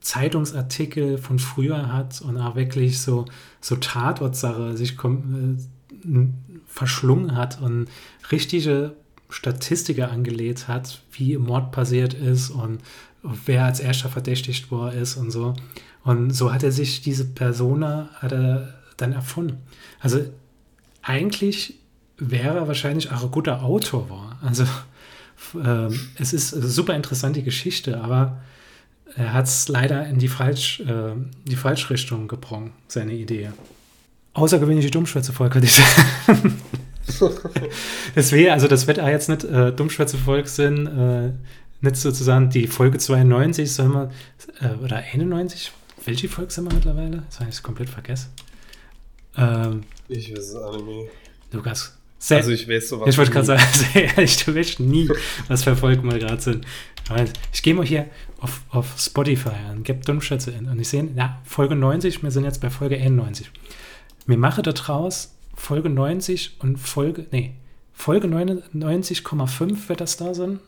Zeitungsartikel 0.00 1.18
von 1.18 1.38
früher 1.38 1.92
hat 1.92 2.22
und 2.22 2.38
auch 2.38 2.56
wirklich 2.56 3.00
so, 3.00 3.26
so 3.60 3.76
Tatortsache 3.76 4.76
sich 4.76 4.92
kom- 4.92 5.58
äh, 6.04 6.26
verschlungen 6.66 7.36
hat 7.36 7.60
und 7.60 7.88
richtige 8.30 8.94
Statistiker 9.28 10.10
angelegt 10.10 10.68
hat, 10.68 11.02
wie 11.12 11.36
Mord 11.36 11.72
passiert 11.72 12.14
ist 12.14 12.48
und 12.50 12.78
wer 13.22 13.64
als 13.64 13.80
erster 13.80 14.08
verdächtigt 14.08 14.70
worden 14.70 14.98
ist 14.98 15.16
und 15.16 15.30
so. 15.30 15.54
Und 16.08 16.30
so 16.30 16.54
hat 16.54 16.62
er 16.62 16.72
sich 16.72 17.02
diese 17.02 17.26
Persona 17.26 18.08
hat 18.14 18.32
er 18.32 18.72
dann 18.96 19.12
erfunden. 19.12 19.58
Also 20.00 20.20
eigentlich 21.02 21.74
wäre 22.16 22.56
er 22.56 22.66
wahrscheinlich 22.66 23.12
auch 23.12 23.24
ein 23.24 23.30
guter 23.30 23.62
Autor 23.62 24.08
war. 24.08 24.38
Also 24.40 24.64
ähm, 25.62 26.00
es 26.18 26.32
ist 26.32 26.54
eine 26.54 26.66
super 26.66 26.94
interessante 26.94 27.42
Geschichte, 27.42 28.00
aber 28.00 28.40
er 29.16 29.34
hat 29.34 29.48
es 29.48 29.68
leider 29.68 30.06
in 30.06 30.18
die, 30.18 30.28
Falsch, 30.28 30.80
äh, 30.80 31.12
die 31.44 31.56
Falschrichtung 31.56 32.26
gebrungen, 32.26 32.72
seine 32.86 33.12
Idee. 33.12 33.50
Außergewöhnliche 34.32 34.90
Dummschwätze-Volk, 34.90 35.56
würde 35.56 35.66
ich 35.66 35.74
sagen. 36.26 36.54
das 38.14 38.32
wäre, 38.32 38.54
also 38.54 38.66
das 38.66 38.86
wird 38.86 38.98
auch 38.98 39.08
jetzt 39.08 39.28
nicht 39.28 39.44
äh, 39.44 39.72
Dummschwätze-Volk 39.72 40.48
sind, 40.48 40.86
äh, 40.86 41.32
nicht 41.82 41.96
sozusagen 41.96 42.48
die 42.48 42.66
Folge 42.66 42.96
92, 42.96 43.70
sollen 43.70 43.92
wir, 43.92 44.10
äh, 44.62 44.82
oder 44.82 44.96
91, 44.96 45.72
welche 46.04 46.28
Folge 46.28 46.50
sind 46.50 46.64
wir 46.64 46.74
mittlerweile? 46.74 47.22
Das 47.28 47.40
habe 47.40 47.50
ich 47.50 47.62
komplett 47.62 47.88
vergessen. 47.90 48.30
Ähm, 49.36 49.84
Ich 50.08 50.30
weiß 50.32 50.38
es 50.38 50.54
auch 50.56 50.76
nicht. 50.84 51.10
Lukas, 51.52 51.96
sehr, 52.18 52.38
Also 52.38 52.50
ich 52.50 52.68
weiß 52.68 52.88
sowas. 52.88 53.08
ich 53.08 53.18
wollte 53.18 53.30
gerade 53.30 53.46
sagen, 53.46 53.62
sehr 53.72 54.04
ehrlich, 54.16 54.44
du 54.44 54.54
weißt 54.54 54.80
nie, 54.80 55.08
was 55.48 55.64
für 55.64 55.76
Folgen 55.76 56.06
mal 56.06 56.18
gerade 56.18 56.40
sind. 56.40 56.66
Ich 57.54 57.62
gehe 57.62 57.74
mal 57.74 57.86
hier 57.86 58.06
auf, 58.40 58.60
auf 58.68 58.94
Spotify 58.98 59.50
an, 59.70 59.82
gebe 59.82 60.00
Dummschätze 60.00 60.50
in 60.50 60.68
und 60.68 60.78
ich 60.78 60.88
sehe, 60.88 61.08
ja, 61.16 61.40
Folge 61.44 61.74
90, 61.74 62.22
wir 62.22 62.30
sind 62.30 62.44
jetzt 62.44 62.60
bei 62.60 62.68
Folge 62.68 62.96
91. 62.96 63.50
Mir 64.26 64.36
mache 64.36 64.60
da 64.62 64.72
draus 64.72 65.34
Folge 65.54 65.88
90 65.88 66.56
und 66.58 66.76
Folge, 66.76 67.26
nee, 67.30 67.54
Folge 67.94 68.28
99,5 68.28 69.88
wird 69.88 70.00
das 70.00 70.16
da 70.18 70.34
sein. 70.34 70.60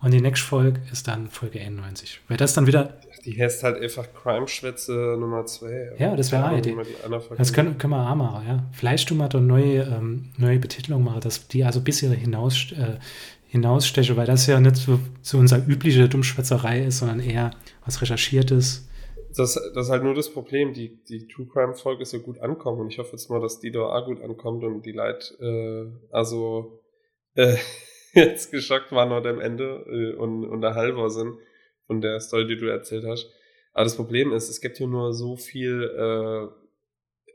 Und 0.00 0.10
die 0.12 0.20
nächste 0.20 0.46
Folge 0.46 0.80
ist 0.92 1.06
dann 1.08 1.30
Folge 1.30 1.60
91. 1.60 2.20
Weil 2.28 2.36
das 2.36 2.52
dann 2.54 2.66
wieder, 2.66 2.98
Die 3.24 3.40
heißt 3.40 3.62
halt 3.62 3.80
einfach 3.80 4.06
Crime-Schwätze 4.12 5.16
Nummer 5.18 5.46
2. 5.46 5.96
Ja, 5.98 6.14
das 6.14 6.30
wäre 6.30 6.44
eine 6.44 6.58
Idee. 6.58 6.76
das 7.36 7.52
können, 7.52 7.78
können 7.78 7.92
wir 7.92 8.10
auch 8.10 8.14
machen, 8.14 8.46
ja. 8.46 8.64
Vielleicht 8.72 9.08
tun 9.08 9.18
wir 9.18 9.28
da 9.28 9.40
neue, 9.40 9.82
ähm, 9.82 10.30
neue 10.36 10.58
Betitelung 10.58 11.02
machen, 11.02 11.20
dass 11.20 11.48
die 11.48 11.64
also 11.64 11.80
bisher 11.80 12.10
hinaus, 12.10 12.72
äh, 12.72 12.98
hinaussteche, 13.48 14.16
weil 14.16 14.26
das 14.26 14.46
ja 14.46 14.60
nicht 14.60 14.76
so, 14.76 14.98
so 15.22 15.38
unsere 15.38 15.62
übliche 15.62 16.08
Dummschwätzerei 16.08 16.84
ist, 16.84 16.98
sondern 16.98 17.20
eher 17.20 17.52
was 17.84 18.02
Recherchiertes. 18.02 18.88
Das, 19.36 19.54
das 19.54 19.86
ist 19.86 19.90
halt 19.90 20.04
nur 20.04 20.14
das 20.14 20.30
Problem. 20.30 20.74
Die, 20.74 21.02
die 21.04 21.26
True 21.26 21.46
Crime-Folge 21.46 22.02
ist 22.02 22.12
ja 22.12 22.18
gut 22.18 22.40
ankommen 22.40 22.80
und 22.80 22.92
ich 22.92 22.98
hoffe 22.98 23.12
jetzt 23.12 23.30
mal, 23.30 23.40
dass 23.40 23.58
die 23.58 23.72
da 23.72 23.80
auch 23.80 24.04
gut 24.06 24.22
ankommt 24.22 24.64
und 24.64 24.84
die 24.84 24.92
Leute 24.92 25.34
äh, 25.40 26.14
also 26.14 26.82
äh, 27.34 27.56
jetzt 28.12 28.50
geschockt 28.50 28.92
waren 28.92 29.12
oder 29.12 29.30
am 29.30 29.40
Ende 29.40 29.84
äh, 29.88 30.16
und, 30.16 30.44
und 30.44 30.60
der 30.60 30.74
halber 30.74 31.08
sind 31.10 31.36
von 31.86 32.00
der 32.00 32.20
Story, 32.20 32.46
die 32.46 32.56
du 32.56 32.66
erzählt 32.66 33.04
hast. 33.06 33.30
Aber 33.72 33.84
das 33.84 33.96
Problem 33.96 34.32
ist, 34.32 34.48
es 34.48 34.60
gibt 34.60 34.76
hier 34.78 34.86
nur 34.86 35.12
so 35.12 35.36
viel 35.36 35.82
äh, 35.96 36.44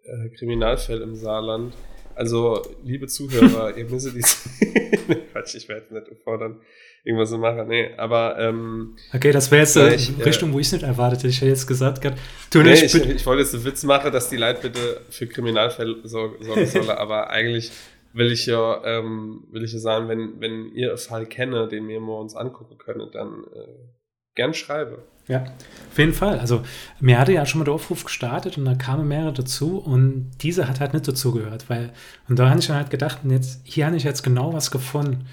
äh, 0.09 0.29
Kriminalfälle 0.38 1.03
im 1.03 1.15
Saarland. 1.15 1.73
Also, 2.15 2.62
liebe 2.83 3.07
Zuhörer, 3.07 3.75
ihr 3.77 3.85
müsst 3.85 4.13
die. 4.15 4.21
Quatsch, 5.31 5.55
ich 5.55 5.67
werde 5.69 5.85
jetzt 5.95 6.09
nicht 6.09 6.21
fordern, 6.23 6.62
irgendwas 7.03 7.29
zu 7.29 7.38
machen. 7.38 7.67
Nee, 7.67 7.91
aber 7.97 8.38
ähm, 8.39 8.95
Okay, 9.13 9.31
das 9.31 9.49
wäre 9.51 9.62
jetzt 9.62 9.77
eine 9.77 9.95
ich, 9.95 10.17
äh, 10.19 10.23
Richtung, 10.23 10.53
wo 10.53 10.59
ich 10.59 10.67
es 10.67 10.73
nicht 10.73 10.83
erwartet 10.83 11.19
hätte. 11.19 11.27
Ich 11.29 11.38
hätte 11.41 11.49
jetzt 11.49 11.65
gesagt, 11.67 12.01
grad, 12.01 12.15
du 12.51 12.62
Nee, 12.62 12.71
nicht, 12.71 12.83
ich, 12.83 13.09
ich 13.09 13.25
wollte 13.25 13.41
jetzt 13.43 13.55
einen 13.55 13.63
Witz 13.65 13.83
machen, 13.83 14.12
dass 14.12 14.29
die 14.29 14.38
Leute 14.38 14.62
bitte 14.69 15.01
für 15.09 15.27
Kriminalfälle 15.27 16.07
sor- 16.07 16.35
sorgen 16.41 16.65
sollen, 16.67 16.89
aber 16.89 17.29
eigentlich 17.29 17.71
will 18.13 18.31
ich 18.31 18.45
ja, 18.45 18.83
ähm, 18.85 19.45
will 19.51 19.63
ich 19.63 19.71
ja 19.73 19.79
sagen, 19.79 20.07
wenn, 20.09 20.39
wenn 20.41 20.71
ihr 20.73 20.89
einen 20.89 20.97
Fall 20.97 21.25
kennt, 21.25 21.71
den 21.71 21.88
wir 21.88 22.01
uns 22.01 22.35
angucken 22.35 22.77
können, 22.77 23.09
dann 23.12 23.43
äh, 23.55 23.98
gern 24.39 24.54
schreibe. 24.54 25.04
Ja, 25.28 25.43
auf 25.91 25.97
jeden 25.97 26.13
Fall. 26.13 26.39
Also, 26.39 26.63
mir 27.02 27.19
hatte 27.19 27.34
ja 27.34 27.45
schon 27.45 27.60
mal 27.60 27.65
der 27.65 27.73
Aufruf 27.73 28.06
gestartet 28.06 28.58
und 28.58 28.63
da 28.63 28.73
kamen 28.73 29.06
mehrere 29.06 29.34
dazu 29.34 29.78
und 29.78 30.32
diese 30.41 30.67
hat 30.67 30.80
halt 30.80 30.93
nicht 30.93 31.08
dazugehört, 31.08 31.69
weil, 31.69 31.91
und 32.30 32.39
da 32.39 32.49
habe 32.49 32.60
ich 32.60 32.67
dann 32.67 32.78
halt 32.78 32.89
gedacht, 32.89 33.19
jetzt, 33.25 33.60
hier 33.65 33.86
habe 33.86 33.97
ich 33.97 34.04
jetzt 34.04 34.23
genau 34.23 34.54
was 34.54 34.71
gefunden, 34.71 35.28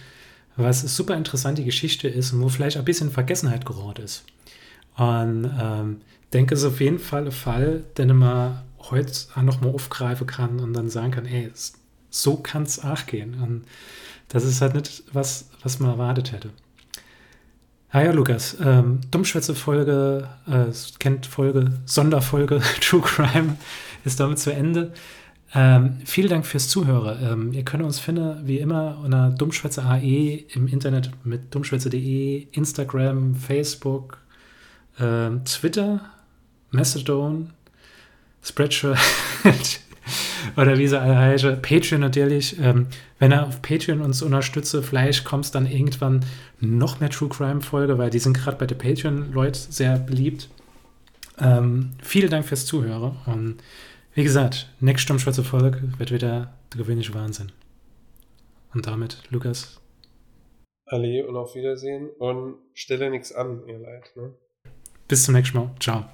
was 0.56 0.82
super 0.82 1.14
interessante 1.14 1.62
Geschichte 1.62 2.08
ist 2.08 2.32
und 2.32 2.42
wo 2.42 2.48
vielleicht 2.48 2.76
ein 2.76 2.84
bisschen 2.84 3.12
Vergessenheit 3.12 3.64
geraten 3.64 4.02
ist. 4.02 4.24
Und 4.96 5.50
ähm, 5.58 6.00
denke, 6.32 6.54
es 6.54 6.62
ist 6.62 6.66
auf 6.66 6.80
jeden 6.80 6.98
Fall 6.98 7.26
ein 7.26 7.32
Fall, 7.32 7.84
den 7.96 8.16
man 8.16 8.62
heute 8.90 9.12
noch 9.40 9.60
mal 9.60 9.70
aufgreifen 9.70 10.26
kann 10.26 10.58
und 10.58 10.72
dann 10.72 10.90
sagen 10.90 11.12
kann, 11.12 11.26
ey, 11.26 11.50
so 12.10 12.36
kann 12.36 12.64
es 12.64 12.82
auch 12.82 13.06
gehen. 13.06 13.40
Und 13.40 13.66
das 14.28 14.44
ist 14.44 14.60
halt 14.60 14.74
nicht 14.74 15.04
was, 15.12 15.50
was 15.62 15.78
man 15.78 15.92
erwartet 15.92 16.32
hätte. 16.32 16.50
Ah 17.96 18.02
ja, 18.02 18.10
Lukas, 18.12 18.58
ähm, 18.62 19.00
Dummschwätze-Folge, 19.10 20.28
äh, 20.46 20.98
kennt 20.98 21.24
Folge, 21.24 21.72
Sonderfolge 21.86 22.60
True 22.82 23.00
Crime 23.00 23.56
ist 24.04 24.20
damit 24.20 24.38
zu 24.38 24.52
Ende. 24.52 24.92
Ähm, 25.54 25.96
vielen 26.04 26.28
Dank 26.28 26.44
fürs 26.44 26.68
Zuhören. 26.68 27.18
Ähm, 27.22 27.52
ihr 27.54 27.64
könnt 27.64 27.82
uns 27.82 27.98
finden, 27.98 28.46
wie 28.46 28.58
immer, 28.58 28.98
unter 29.02 29.30
Dummschwätze.ae 29.30 30.44
im 30.52 30.68
Internet 30.68 31.10
mit 31.24 31.54
dummschwätze.de, 31.54 32.48
Instagram, 32.52 33.34
Facebook, 33.34 34.18
ähm, 35.00 35.46
Twitter, 35.46 36.00
Mastodon, 36.72 37.54
Spreadshirt. 38.42 38.98
oder 40.56 40.78
wie 40.78 40.86
sie 40.86 41.00
alle 41.00 41.16
heißen. 41.16 41.62
Patreon 41.62 42.00
natürlich. 42.00 42.58
Ähm, 42.60 42.86
wenn 43.18 43.32
er 43.32 43.46
auf 43.46 43.62
Patreon 43.62 44.00
uns 44.00 44.22
unterstütze, 44.22 44.82
vielleicht 44.82 45.24
kommt 45.24 45.46
es 45.46 45.50
dann 45.50 45.66
irgendwann 45.66 46.24
noch 46.60 47.00
mehr 47.00 47.10
True 47.10 47.28
Crime 47.28 47.60
Folge, 47.60 47.98
weil 47.98 48.10
die 48.10 48.18
sind 48.18 48.36
gerade 48.36 48.56
bei 48.56 48.66
den 48.66 48.78
Patreon-Leuten 48.78 49.72
sehr 49.72 49.98
beliebt. 49.98 50.48
Ähm, 51.38 51.92
vielen 52.02 52.30
Dank 52.30 52.46
fürs 52.46 52.66
Zuhören 52.66 53.16
und 53.26 53.56
wie 54.14 54.24
gesagt, 54.24 54.72
nächste 54.80 55.02
Sturmschwarze 55.02 55.44
Folge 55.44 55.92
wird 55.98 56.10
wieder 56.10 56.54
der 56.72 56.78
gewöhnliche 56.78 57.12
Wahnsinn. 57.12 57.52
Und 58.72 58.86
damit, 58.86 59.22
Lukas. 59.30 59.78
Ali 60.86 61.22
und 61.22 61.36
auf 61.36 61.54
Wiedersehen 61.54 62.08
und 62.18 62.56
stelle 62.72 63.10
nichts 63.10 63.32
an, 63.32 63.62
ihr 63.66 63.78
Leid. 63.78 64.10
Ne? 64.16 64.32
Bis 65.06 65.24
zum 65.24 65.34
nächsten 65.34 65.58
Mal. 65.58 65.70
Ciao. 65.80 66.06